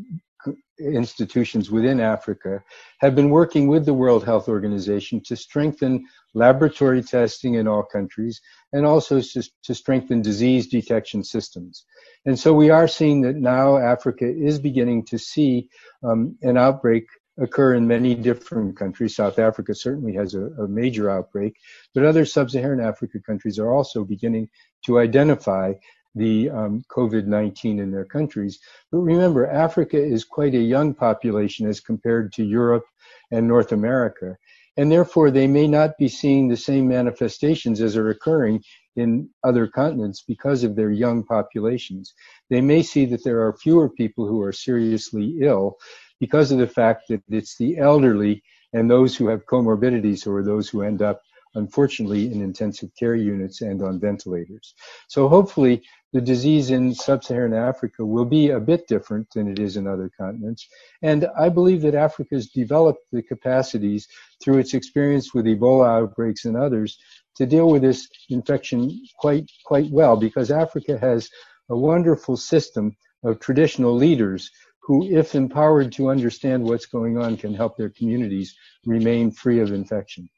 [0.78, 2.62] institutions within Africa,
[2.98, 8.42] have been working with the World Health Organization to strengthen laboratory testing in all countries
[8.72, 11.84] and also to, strengthen disease detection systems.
[12.26, 15.68] And so we are seeing that now Africa is beginning to see
[16.02, 17.06] um, an outbreak
[17.40, 19.16] occur in many different countries.
[19.16, 21.56] South Africa certainly has a, a major outbreak,
[21.94, 24.48] but other sub-Saharan Africa countries are also beginning
[24.84, 25.72] to identify
[26.14, 28.58] the um, COVID-19 in their countries.
[28.90, 32.84] But remember, Africa is quite a young population as compared to Europe
[33.30, 34.36] and North America.
[34.78, 38.62] And therefore, they may not be seeing the same manifestations as are occurring
[38.96, 42.14] in other continents because of their young populations.
[42.48, 45.78] They may see that there are fewer people who are seriously ill
[46.20, 50.68] because of the fact that it's the elderly and those who have comorbidities are those
[50.68, 51.22] who end up
[51.54, 54.74] unfortunately in intensive care units and on ventilators.
[55.08, 55.82] So hopefully
[56.12, 60.10] the disease in sub-Saharan Africa will be a bit different than it is in other
[60.18, 60.66] continents.
[61.02, 64.08] And I believe that Africa has developed the capacities
[64.42, 66.98] through its experience with Ebola outbreaks and others
[67.36, 71.28] to deal with this infection quite, quite well because Africa has
[71.68, 77.52] a wonderful system of traditional leaders who, if empowered to understand what's going on, can
[77.52, 78.56] help their communities
[78.86, 80.28] remain free of infection.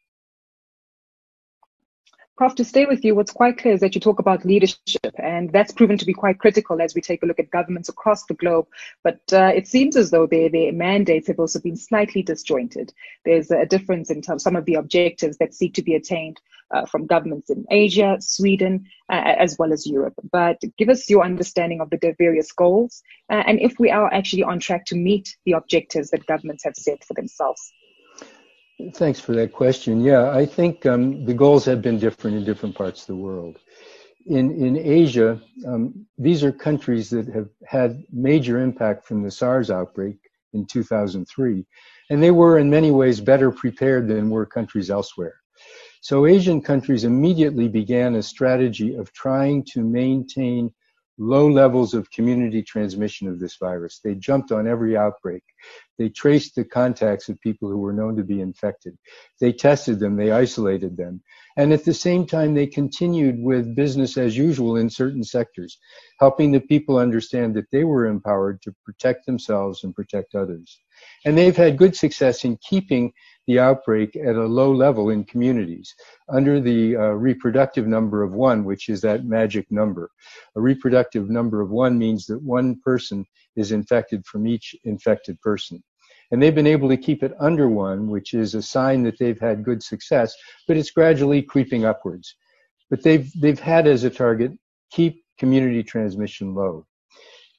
[2.41, 5.53] Prof, to stay with you, what's quite clear is that you talk about leadership, and
[5.53, 8.33] that's proven to be quite critical as we take a look at governments across the
[8.33, 8.67] globe.
[9.05, 12.95] But uh, it seems as though their, their mandates have also been slightly disjointed.
[13.27, 16.87] There's a difference in terms some of the objectives that seek to be attained uh,
[16.87, 20.15] from governments in Asia, Sweden, uh, as well as Europe.
[20.33, 24.45] But give us your understanding of the various goals, uh, and if we are actually
[24.45, 27.71] on track to meet the objectives that governments have set for themselves.
[28.95, 30.01] Thanks for that question.
[30.01, 33.59] Yeah, I think um, the goals have been different in different parts of the world.
[34.27, 39.71] In in Asia, um, these are countries that have had major impact from the SARS
[39.71, 40.19] outbreak
[40.53, 41.67] in 2003,
[42.11, 45.37] and they were in many ways better prepared than were countries elsewhere.
[46.03, 50.73] So Asian countries immediately began a strategy of trying to maintain
[51.19, 54.01] low levels of community transmission of this virus.
[54.03, 55.43] They jumped on every outbreak.
[55.99, 58.97] They traced the contacts of people who were known to be infected.
[59.41, 61.23] They tested them, they isolated them.
[61.57, 65.79] And at the same time, they continued with business as usual in certain sectors,
[66.19, 70.81] helping the people understand that they were empowered to protect themselves and protect others.
[71.27, 73.13] And they've had good success in keeping
[73.51, 75.93] the outbreak at a low level in communities
[76.29, 80.09] under the uh, reproductive number of one, which is that magic number.
[80.55, 85.83] A reproductive number of one means that one person is infected from each infected person.
[86.31, 89.41] And they've been able to keep it under one, which is a sign that they've
[89.41, 90.33] had good success,
[90.69, 92.37] but it's gradually creeping upwards.
[92.89, 94.53] But they've, they've had as a target,
[94.93, 96.87] keep community transmission low.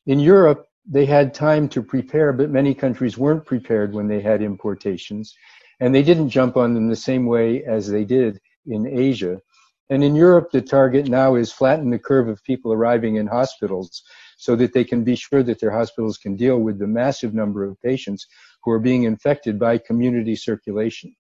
[0.06, 4.42] In Europe, they had time to prepare, but many countries weren't prepared when they had
[4.42, 5.36] importations.
[5.82, 9.42] And they didn't jump on them the same way as they did in Asia.
[9.90, 14.04] And in Europe, the target now is flatten the curve of people arriving in hospitals
[14.38, 17.66] so that they can be sure that their hospitals can deal with the massive number
[17.66, 18.26] of patients
[18.64, 21.14] who are being infected by community circulation.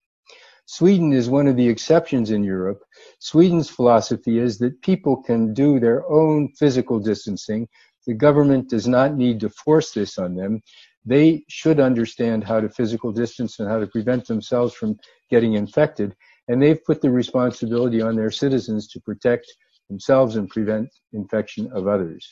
[0.66, 2.81] Sweden is one of the exceptions in Europe.
[3.21, 7.66] Sweden's philosophy is that people can do their own physical distancing.
[8.07, 10.61] The government does not need to force this on them.
[11.05, 14.99] They should understand how to physical distance and how to prevent themselves from
[15.31, 16.15] getting infected.
[16.49, 19.47] And they've put the responsibility on their citizens to protect
[19.89, 22.29] themselves and prevent infection of others.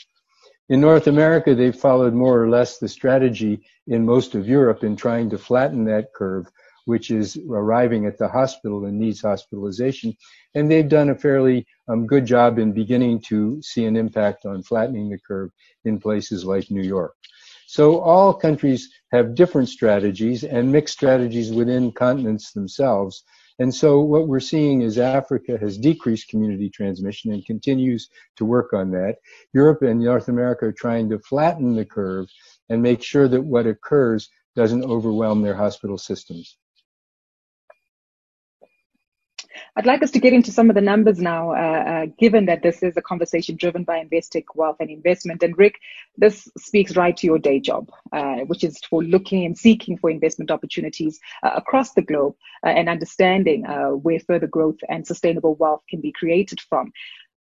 [0.68, 4.96] In North America, they've followed more or less the strategy in most of Europe in
[4.96, 6.46] trying to flatten that curve
[6.86, 10.16] which is arriving at the hospital and needs hospitalization.
[10.54, 14.62] And they've done a fairly um, good job in beginning to see an impact on
[14.62, 15.50] flattening the curve
[15.84, 17.14] in places like New York.
[17.66, 23.24] So all countries have different strategies and mixed strategies within continents themselves.
[23.58, 28.72] And so what we're seeing is Africa has decreased community transmission and continues to work
[28.72, 29.16] on that.
[29.52, 32.28] Europe and North America are trying to flatten the curve
[32.68, 36.56] and make sure that what occurs doesn't overwhelm their hospital systems.
[39.78, 42.62] I'd like us to get into some of the numbers now, uh, uh, given that
[42.62, 45.42] this is a conversation driven by Investec Wealth and Investment.
[45.42, 45.74] And Rick,
[46.16, 50.08] this speaks right to your day job, uh, which is for looking and seeking for
[50.08, 52.34] investment opportunities uh, across the globe
[52.64, 56.90] uh, and understanding uh, where further growth and sustainable wealth can be created from.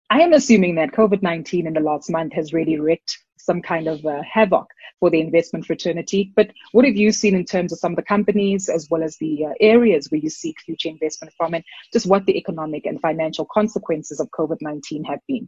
[0.09, 3.87] I am assuming that COVID 19 in the last month has really wreaked some kind
[3.87, 4.67] of uh, havoc
[4.99, 6.31] for the investment fraternity.
[6.35, 9.17] But what have you seen in terms of some of the companies as well as
[9.17, 12.99] the uh, areas where you seek future investment from and just what the economic and
[12.99, 15.47] financial consequences of COVID 19 have been?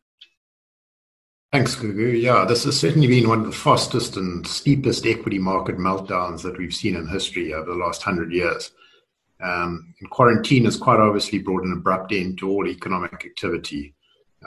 [1.51, 2.21] Thanks, Gugu.
[2.21, 6.57] Yeah, this has certainly been one of the fastest and steepest equity market meltdowns that
[6.57, 8.71] we've seen in history over the last hundred years.
[9.41, 13.95] Um, and quarantine has quite obviously brought an abrupt end to all economic activity.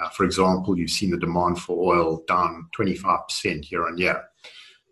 [0.01, 4.25] Uh, for example, you've seen the demand for oil down 25% year on year.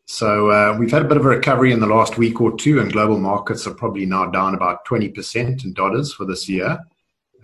[0.05, 2.81] So uh, we've had a bit of a recovery in the last week or two,
[2.81, 6.79] and global markets are probably now down about 20% in dollars for this year,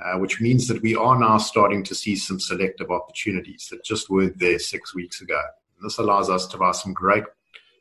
[0.03, 4.09] uh, which means that we are now starting to see some selective opportunities that just
[4.09, 5.41] weren't there six weeks ago.
[5.77, 7.25] And this allows us to buy some great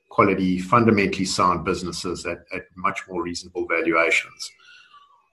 [0.09, 4.51] quality, fundamentally sound businesses at, at much more reasonable valuations.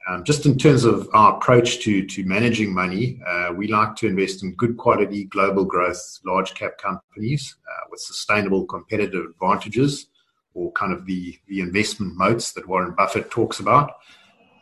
[0.08, 4.06] Um, just in terms of our approach to, to managing money, uh, we like to
[4.06, 10.06] invest in good quality, global growth, large cap companies uh, with sustainable competitive advantages
[10.54, 13.92] or kind of the, the investment moats that Warren Buffett talks about.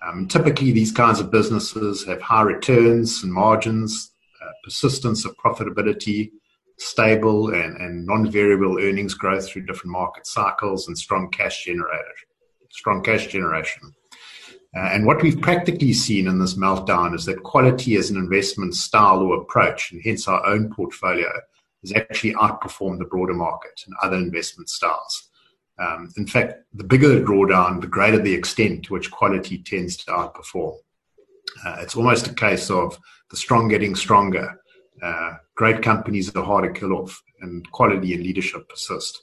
[0.06, 6.30] Um, typically, these kinds of businesses have high returns and margins, uh, persistence of profitability,
[6.78, 12.14] stable and, and non variable earnings growth through different market cycles, and strong cash generator,
[12.70, 13.94] strong cash generation.
[14.76, 18.74] Uh, and what we've practically seen in this meltdown is that quality as an investment
[18.74, 21.30] style or approach, and hence our own portfolio,
[21.82, 25.30] has actually outperformed the broader market and other investment styles.
[25.78, 29.96] Um, in fact, the bigger the drawdown, the greater the extent to which quality tends
[29.98, 30.76] to outperform.
[31.64, 32.98] Uh, it's almost a case of
[33.30, 34.60] the strong getting stronger.
[35.02, 39.22] Uh, great companies are hard to kill off, and quality and leadership persist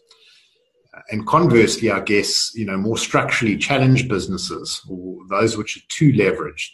[1.09, 6.11] and conversely, I guess, you know, more structurally challenged businesses or those which are too
[6.13, 6.71] leveraged,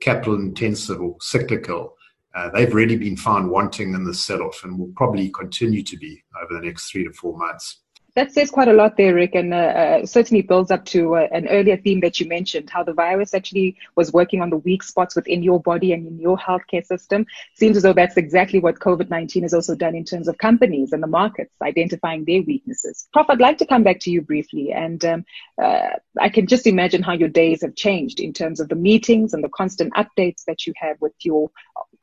[0.00, 1.94] capital intensive or cyclical,
[2.34, 5.96] uh, they've really been found wanting in the sell off and will probably continue to
[5.96, 7.80] be over the next three to four months
[8.14, 11.28] that says quite a lot there, Rick, and uh, uh, certainly builds up to uh,
[11.32, 14.82] an earlier theme that you mentioned, how the virus actually was working on the weak
[14.82, 17.26] spots within your body and in your healthcare system.
[17.54, 21.02] Seems as though that's exactly what COVID-19 has also done in terms of companies and
[21.02, 23.08] the markets, identifying their weaknesses.
[23.12, 25.24] Prof, I'd like to come back to you briefly, and um,
[25.60, 29.34] uh, I can just imagine how your days have changed in terms of the meetings
[29.34, 31.50] and the constant updates that you have with your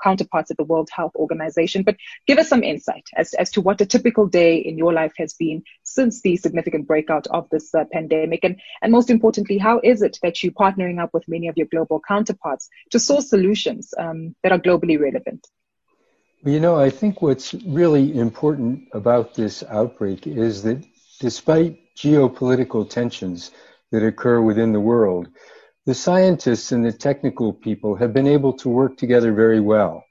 [0.04, 1.84] counterparts at the World Health Organization.
[1.84, 5.14] But give us some insight as, as to what a typical day in your life
[5.18, 8.42] has been since the significant breakout of this uh, pandemic.
[8.44, 11.68] And, and most importantly, how is it that you're partnering up with many of your
[11.68, 15.48] global counterparts to source solutions um, that are globally relevant?
[16.44, 20.86] You know, I think what's really important about this outbreak is that
[21.20, 23.52] despite geopolitical tensions
[23.92, 25.30] that occur within the world,
[25.86, 30.04] the scientists and the technical people have been able to work together very well.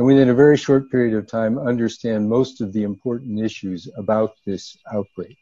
[0.00, 4.32] And within a very short period of time, understand most of the important issues about
[4.46, 5.36] this outbreak.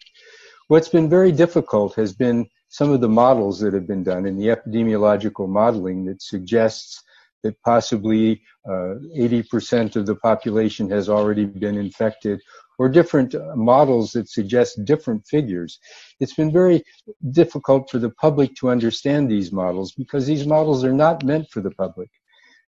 [0.67, 4.37] What's been very difficult has been some of the models that have been done in
[4.37, 7.05] the epidemiological modeling that suggests
[7.45, 12.41] that possibly uh, 80% of the population has already been infected
[12.81, 15.79] or different uh, models that suggest different figures.
[16.19, 16.83] It's been very
[17.31, 21.61] difficult for the public to understand these models because these models are not meant for
[21.61, 22.11] the public.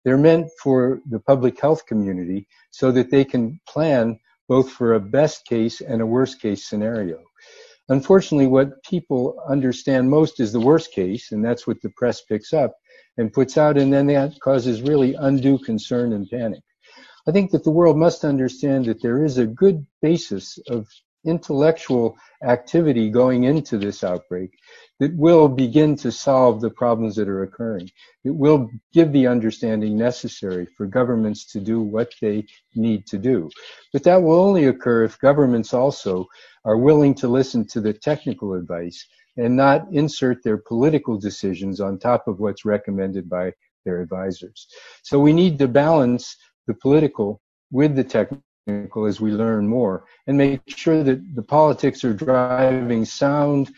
[0.06, 5.00] They're meant for the public health community so that they can plan both for a
[5.00, 7.18] best case and a worst case scenario.
[7.88, 12.52] Unfortunately, what people understand most is the worst case, and that's what the press picks
[12.52, 12.76] up
[13.16, 16.62] and puts out, and then that causes really undue concern and panic.
[17.26, 20.86] I think that the world must understand that there is a good basis of
[21.26, 24.50] intellectual activity going into this outbreak
[24.98, 27.88] that will begin to solve the problems that are occurring.
[28.24, 33.50] It will give the understanding necessary for governments to do what they need to do.
[33.92, 36.26] But that will only occur if governments also
[36.64, 39.06] are willing to listen to the technical advice
[39.36, 43.52] and not insert their political decisions on top of what's recommended by
[43.84, 44.66] their advisors.
[45.02, 50.36] So we need to balance the political with the technical as we learn more and
[50.36, 53.72] make sure that the politics are driving sound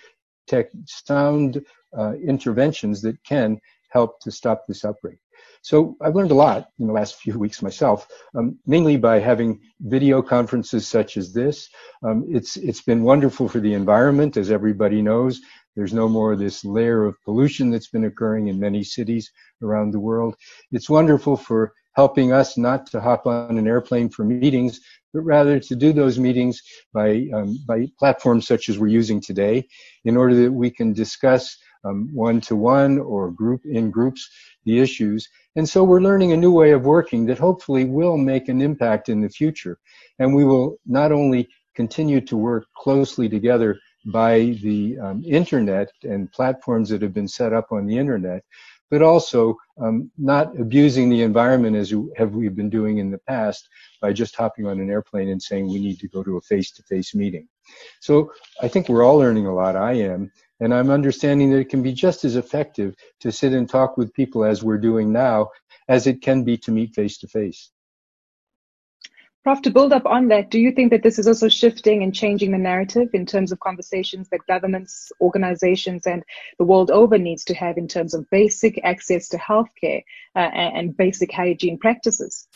[0.47, 1.64] tech, sound
[1.97, 3.61] uh, interventions that can
[3.91, 5.18] help to stop this outbreak.
[5.61, 9.61] So I've learned a lot in the last few weeks myself, um, mainly by having
[9.80, 11.68] video conferences such as this.
[12.03, 15.41] Um, it's it's been wonderful for the environment, as everybody knows.
[15.76, 19.30] There's no more this layer of pollution that's been occurring in many cities
[19.62, 20.36] around the world.
[20.72, 24.80] It's wonderful for helping us not to hop on an airplane for meetings,
[25.12, 29.66] but rather to do those meetings by, um, by platforms such as we're using today
[30.05, 31.57] in order that we can discuss
[32.12, 34.30] one to one or group in groups
[34.64, 35.28] the issues.
[35.57, 39.09] And so we're learning a new way of working that hopefully will make an impact
[39.09, 39.78] in the future.
[40.20, 46.30] And we will not only continue to work closely together by the um, internet and
[46.30, 48.42] platforms that have been set up on the internet,
[48.90, 53.18] but also um, not abusing the environment as you, have we been doing in the
[53.18, 53.68] past
[54.01, 57.14] by just hopping on an airplane and saying we need to go to a face-to-face
[57.14, 57.49] meeting.
[58.01, 59.76] So I think we're all learning a lot.
[59.76, 60.31] I am.
[60.61, 64.12] And I'm understanding that it can be just as effective to sit and talk with
[64.14, 65.49] people as we're doing now
[65.89, 67.70] as it can be to meet face to face.
[69.49, 72.14] Prof, to build up on that, do you think that this is also shifting and
[72.14, 76.22] changing the narrative in terms of conversations that governments, organizations, and
[76.59, 80.03] the world over needs to have in terms of basic access to healthcare
[80.36, 82.46] uh, and basic hygiene practices?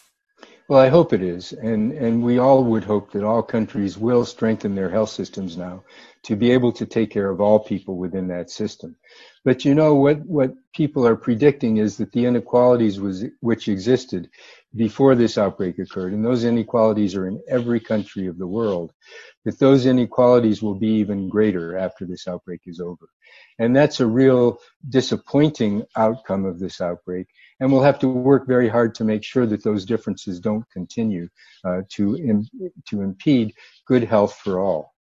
[0.69, 1.53] Well, I hope it is.
[1.53, 5.85] And, and we all would hope that all countries will strengthen their health systems now
[6.25, 8.97] to be able to take care of all people within that system.
[9.45, 14.29] But you know what, what people are predicting is that the inequalities was, which existed
[14.75, 18.93] before this outbreak occurred, and those inequalities are in every country of the world,
[19.45, 23.09] that those inequalities will be even greater after this outbreak is over.
[23.59, 24.59] And that's a real
[24.89, 27.27] disappointing outcome of this outbreak.
[27.61, 31.29] And we'll have to work very hard to make sure that those differences don't continue
[31.65, 32.45] uh, to,
[32.89, 33.55] to impede
[33.87, 34.92] good health for all.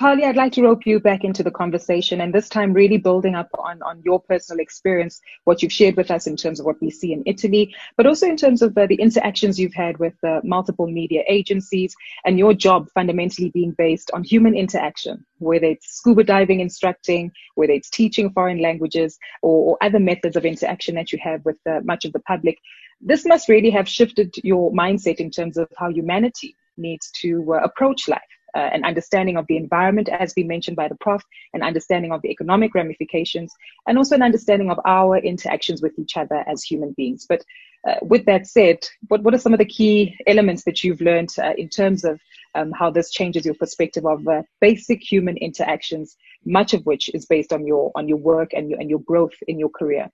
[0.00, 3.34] Carly, I'd like to rope you back into the conversation and this time really building
[3.34, 6.80] up on, on your personal experience, what you've shared with us in terms of what
[6.80, 10.14] we see in Italy, but also in terms of uh, the interactions you've had with
[10.24, 11.94] uh, multiple media agencies
[12.24, 17.74] and your job fundamentally being based on human interaction, whether it's scuba diving instructing, whether
[17.74, 21.80] it's teaching foreign languages or, or other methods of interaction that you have with uh,
[21.84, 22.56] much of the public.
[23.02, 27.58] This must really have shifted your mindset in terms of how humanity needs to uh,
[27.58, 28.22] approach life
[28.54, 31.22] uh, an understanding of the environment, as we mentioned by the prof,
[31.54, 33.52] an understanding of the economic ramifications,
[33.86, 37.26] and also an understanding of our interactions with each other as human beings.
[37.28, 37.44] But
[37.88, 38.78] uh, with that said,
[39.08, 42.20] what, what are some of the key elements that you've learned uh, in terms of
[42.54, 47.26] um, how this changes your perspective of uh, basic human interactions, much of which is
[47.26, 50.10] based on your on your work and your and your growth in your career?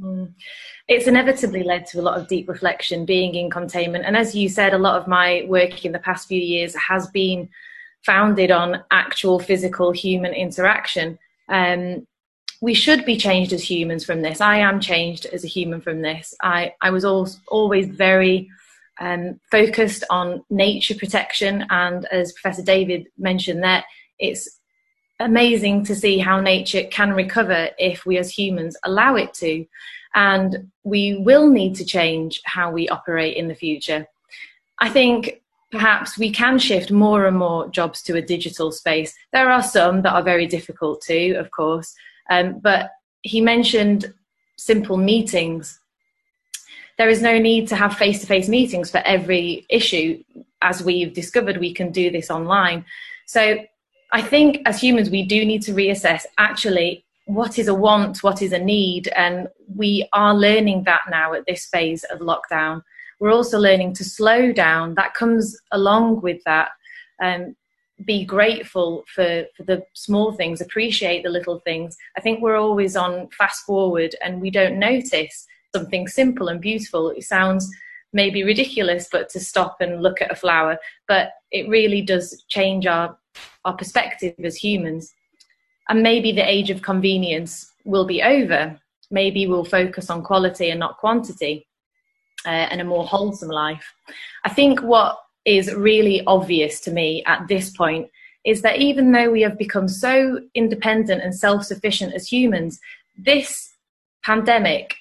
[0.00, 0.32] Mm.
[0.88, 4.04] It's inevitably led to a lot of deep reflection being in containment.
[4.04, 7.08] And as you said, a lot of my work in the past few years has
[7.10, 7.48] been
[8.04, 11.18] founded on actual physical human interaction.
[11.48, 12.06] Um,
[12.62, 14.40] we should be changed as humans from this.
[14.40, 16.34] I am changed as a human from this.
[16.42, 18.50] I, I was always very
[19.00, 23.84] um, focused on nature protection, and as Professor David mentioned, that
[24.18, 24.60] it's
[25.20, 29.64] amazing to see how nature can recover if we as humans allow it to.
[30.14, 34.06] And we will need to change how we operate in the future.
[34.80, 35.39] I think
[35.70, 39.14] perhaps we can shift more and more jobs to a digital space.
[39.32, 41.94] There are some that are very difficult to, of course,
[42.30, 42.90] um, but
[43.22, 44.12] he mentioned
[44.56, 45.80] simple meetings.
[46.98, 50.22] There is no need to have face to face meetings for every issue.
[50.60, 52.84] As we've discovered, we can do this online.
[53.26, 53.58] So
[54.12, 58.42] I think as humans, we do need to reassess actually what is a want, what
[58.42, 62.82] is a need, and we are learning that now at this phase of lockdown
[63.20, 64.94] we're also learning to slow down.
[64.94, 66.70] That comes along with that.
[67.22, 67.54] Um,
[68.06, 71.96] be grateful for, for the small things, appreciate the little things.
[72.16, 75.46] I think we're always on fast forward and we don't notice
[75.76, 77.10] something simple and beautiful.
[77.10, 77.70] It sounds
[78.14, 82.86] maybe ridiculous, but to stop and look at a flower, but it really does change
[82.86, 83.18] our,
[83.66, 85.12] our perspective as humans.
[85.90, 88.80] And maybe the age of convenience will be over.
[89.10, 91.66] Maybe we'll focus on quality and not quantity
[92.46, 93.84] uh, and a more wholesome life.
[94.44, 98.08] I think what is really obvious to me at this point
[98.44, 102.80] is that even though we have become so independent and self sufficient as humans,
[103.18, 103.72] this
[104.24, 104.94] pandemic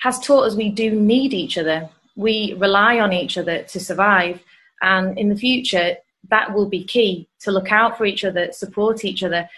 [0.00, 1.88] has taught us we do need each other.
[2.16, 4.42] We rely on each other to survive.
[4.82, 5.96] And in the future,
[6.30, 9.48] that will be key to look out for each other, support each other,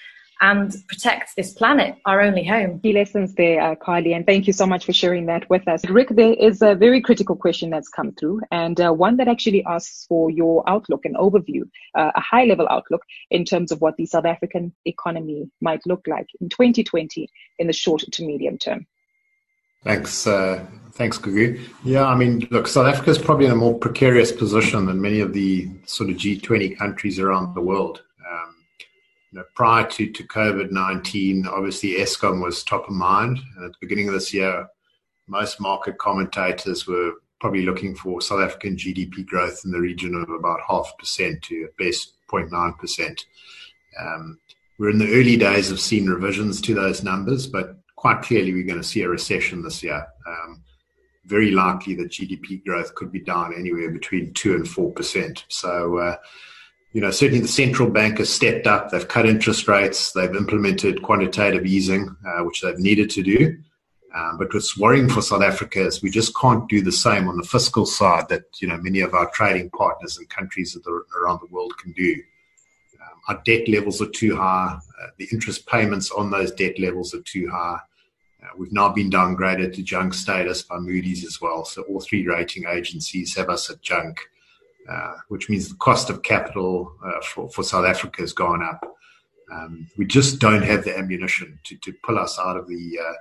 [0.40, 2.78] and protect this planet, our only home.
[2.80, 5.88] Key lessons there, uh, Carly, and thank you so much for sharing that with us.
[5.88, 9.64] Rick, there is a very critical question that's come through, and uh, one that actually
[9.64, 11.62] asks for your outlook and overview,
[11.94, 16.04] uh, a high level outlook in terms of what the South African economy might look
[16.06, 17.28] like in 2020
[17.58, 18.86] in the short to medium term.
[19.84, 21.60] Thanks, uh, thanks, Gugu.
[21.84, 25.20] Yeah, I mean, look, South Africa is probably in a more precarious position than many
[25.20, 28.02] of the sort of G20 countries around the world
[29.36, 33.38] know, prior to, to COVID 19, obviously Eskom was top of mind.
[33.56, 34.66] And at the beginning of this year,
[35.28, 40.30] most market commentators were probably looking for South African GDP growth in the region of
[40.30, 43.24] about half percent to at best 0.9%.
[44.00, 44.38] Um,
[44.78, 48.66] we're in the early days of seeing revisions to those numbers, but quite clearly we're
[48.66, 50.06] going to see a recession this year.
[50.26, 50.62] Um,
[51.24, 55.44] very likely that GDP growth could be down anywhere between 2 and 4%.
[55.48, 56.16] So, uh,
[56.96, 58.88] you know, certainly the central bank has stepped up.
[58.88, 60.12] They've cut interest rates.
[60.12, 63.58] They've implemented quantitative easing, uh, which they've needed to do.
[64.14, 67.36] Um, but what's worrying for South Africa is we just can't do the same on
[67.36, 70.74] the fiscal side that you know many of our trading partners and countries
[71.20, 72.14] around the world can do.
[72.94, 74.78] Um, our debt levels are too high.
[74.78, 77.78] Uh, the interest payments on those debt levels are too high.
[78.42, 81.66] Uh, we've now been downgraded to junk status by Moody's as well.
[81.66, 84.18] So all three rating agencies have us at junk.
[84.88, 88.86] Uh, which means the cost of capital uh, for, for South Africa has gone up.
[89.52, 93.12] Um, we just don't have the ammunition to, to pull us out of the, uh,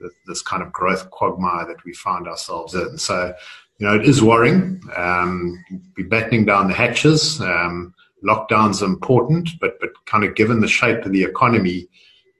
[0.00, 2.98] the, this kind of growth quagmire that we find ourselves in.
[2.98, 3.32] So,
[3.78, 4.82] you know, it is worrying.
[4.94, 5.62] Um,
[5.96, 7.40] we're battening down the hatches.
[7.40, 11.88] Um, lockdowns are important, but but kind of given the shape of the economy,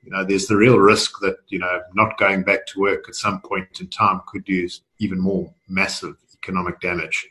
[0.03, 3.15] you know, there's the real risk that you know not going back to work at
[3.15, 4.69] some point in time could do
[4.99, 7.29] even more massive economic damage.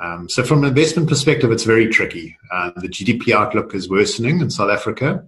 [0.00, 2.36] Um, so, from an investment perspective, it's very tricky.
[2.50, 5.24] Uh, the GDP outlook is worsening in South Africa.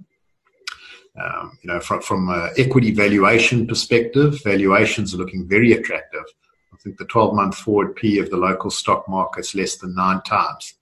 [1.23, 6.25] Um, you know, from from an equity valuation perspective, valuations are looking very attractive.
[6.73, 10.21] I think the 12-month forward P of the local stock market is less than nine
[10.23, 10.75] times.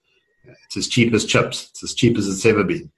[0.64, 1.68] It's as cheap as chips.
[1.70, 2.90] It's as cheap as it's ever been.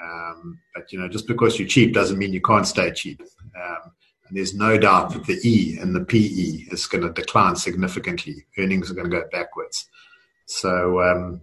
[0.00, 3.22] Um, but you know, just because you're cheap doesn't mean you can't stay cheap.
[3.56, 3.92] Um,
[4.28, 8.44] and there's no doubt that the E and the PE is going to decline significantly.
[8.58, 9.88] Earnings are going to go backwards.
[10.48, 11.42] So, um,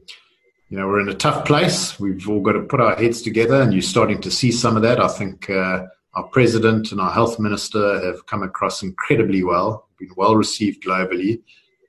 [0.70, 2.00] you know, we're in a tough place.
[2.00, 4.82] We've all got to put our heads together, and you're starting to see some of
[4.82, 5.00] that.
[5.00, 5.86] I think uh,
[6.16, 11.44] our president and our health minister have come across incredibly well, been well received globally.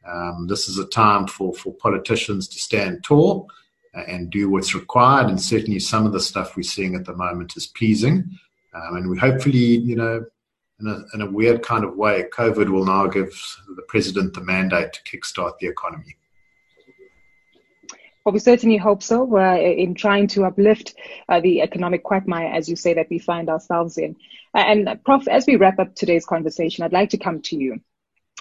[0.06, 3.48] Um, this is a time for, for politicians to stand tall
[3.94, 5.28] and do what's required.
[5.28, 8.30] And certainly, some of the stuff we're seeing at the moment is pleasing.
[8.74, 10.22] Um, and we hopefully, you know,
[10.80, 13.30] in a, in a weird kind of way, COVID will now give
[13.74, 16.14] the president the mandate to kickstart the economy.
[18.26, 20.96] Well, we certainly hope so uh, in trying to uplift
[21.28, 24.16] uh, the economic quagmire, as you say, that we find ourselves in.
[24.52, 27.78] And, Prof, as we wrap up today's conversation, I'd like to come to you.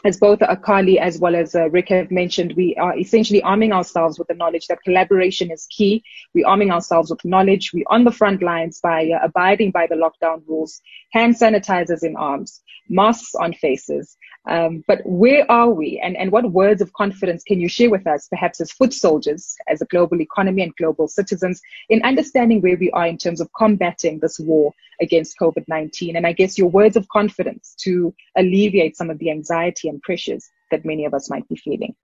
[0.04, 4.18] As both Carly as well as uh, Rick have mentioned, we are essentially arming ourselves
[4.18, 6.04] with the knowledge that collaboration is key.
[6.34, 7.70] We're arming ourselves with knowledge.
[7.72, 10.82] We're on the front lines by uh, abiding by the lockdown rules,
[11.12, 12.60] hand sanitizers in arms,
[12.90, 14.18] masks on faces,
[14.48, 18.06] um, but where are we and, and what words of confidence can you share with
[18.06, 22.78] us, perhaps as foot soldiers, as a global economy and global citizens, in understanding where
[22.78, 24.72] we are in terms of combating this war
[25.02, 26.16] against COVID 19?
[26.16, 30.48] And I guess your words of confidence to alleviate some of the anxiety and pressures
[30.72, 31.96] that many of us might be feeling.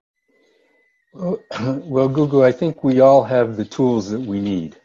[1.13, 1.39] Well,
[1.83, 4.77] well, Gugu, I think we all have the tools that we need.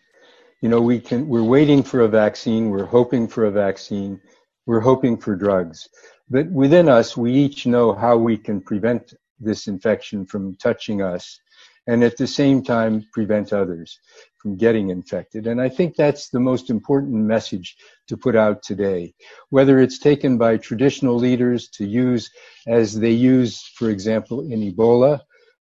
[0.60, 4.20] You know, we can, we're waiting for a vaccine, we're hoping for a vaccine,
[4.66, 5.88] we're hoping for drugs.
[6.28, 11.40] But within us, we each know how we can prevent this infection from touching us
[11.86, 14.00] and at the same time prevent others
[14.38, 15.46] from getting infected.
[15.46, 17.76] And I think that's the most important message
[18.08, 19.14] to put out today.
[19.50, 22.30] Whether it's taken by traditional leaders to use
[22.66, 25.20] as they use, for example, in Ebola,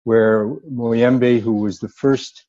[0.04, 2.46] where Muyembe, who was the first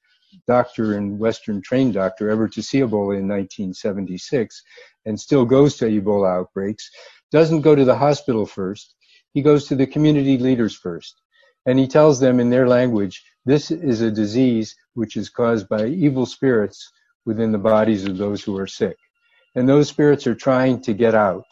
[0.47, 4.63] doctor and Western trained doctor ever to see Ebola in 1976
[5.07, 6.91] and still goes to Ebola outbreaks,
[7.31, 8.95] doesn't go to the hospital first.
[9.33, 11.21] He goes to the community leaders first.
[11.67, 15.87] And he tells them in their language, this is a disease which is caused by
[15.87, 16.91] evil spirits
[17.25, 18.97] within the bodies of those who are sick.
[19.55, 21.47] And those spirits are trying to get out.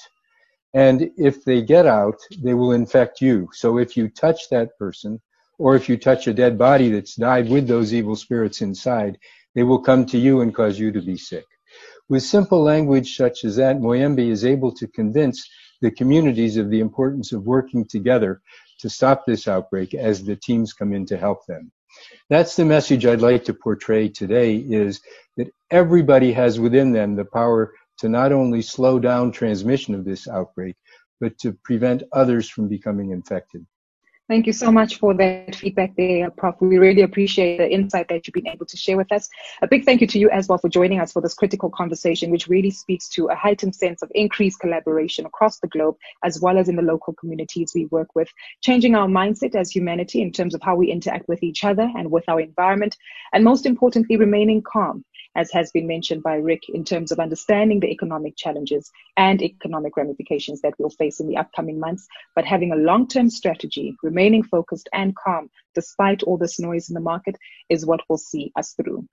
[0.74, 3.48] And if they get out, they will infect you.
[3.52, 5.20] So if you touch that person,
[5.58, 9.18] or if you touch a dead body that's died with those evil spirits inside,
[9.54, 11.46] they will come to you and cause you to be sick.
[12.08, 15.48] With simple language such as that, Muyembe is able to convince
[15.80, 18.40] the communities of the importance of working together
[18.80, 21.70] to stop this outbreak as the teams come in to help them.
[22.30, 25.00] That's the message I'd like to portray today is
[25.36, 30.28] that everybody has within them the power to not only slow down transmission of this
[30.28, 30.76] outbreak,
[31.20, 33.66] but to prevent others from becoming infected.
[34.28, 36.56] Thank you so much for that feedback there, Prof.
[36.60, 39.26] We really appreciate the insight that you've been able to share with us.
[39.62, 42.30] A big thank you to you as well for joining us for this critical conversation,
[42.30, 46.58] which really speaks to a heightened sense of increased collaboration across the globe, as well
[46.58, 48.28] as in the local communities we work with,
[48.60, 52.10] changing our mindset as humanity in terms of how we interact with each other and
[52.10, 52.98] with our environment,
[53.32, 55.02] and most importantly, remaining calm
[55.38, 59.96] as has been mentioned by Rick, in terms of understanding the economic challenges and economic
[59.96, 64.42] ramifications that we'll face in the upcoming months, but having a long term strategy, remaining
[64.42, 67.36] focused and calm despite all this noise in the market
[67.68, 69.06] is what will see us through.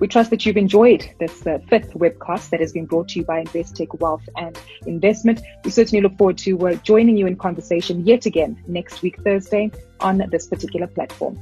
[0.00, 3.24] We trust that you've enjoyed this uh, fifth webcast that has been brought to you
[3.24, 5.42] by Investec Wealth and Investment.
[5.62, 9.70] We certainly look forward to uh, joining you in conversation yet again next week, Thursday,
[10.00, 11.38] on this particular platform.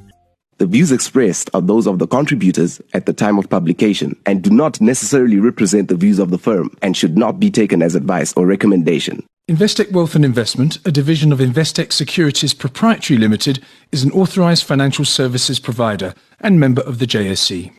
[0.59, 4.51] The views expressed are those of the contributors at the time of publication and do
[4.51, 8.33] not necessarily represent the views of the firm and should not be taken as advice
[8.33, 9.25] or recommendation.
[9.49, 15.05] Investec Wealth and Investment, a division of Investec Securities Proprietary Limited, is an authorized financial
[15.05, 17.73] services provider and member of the JSE.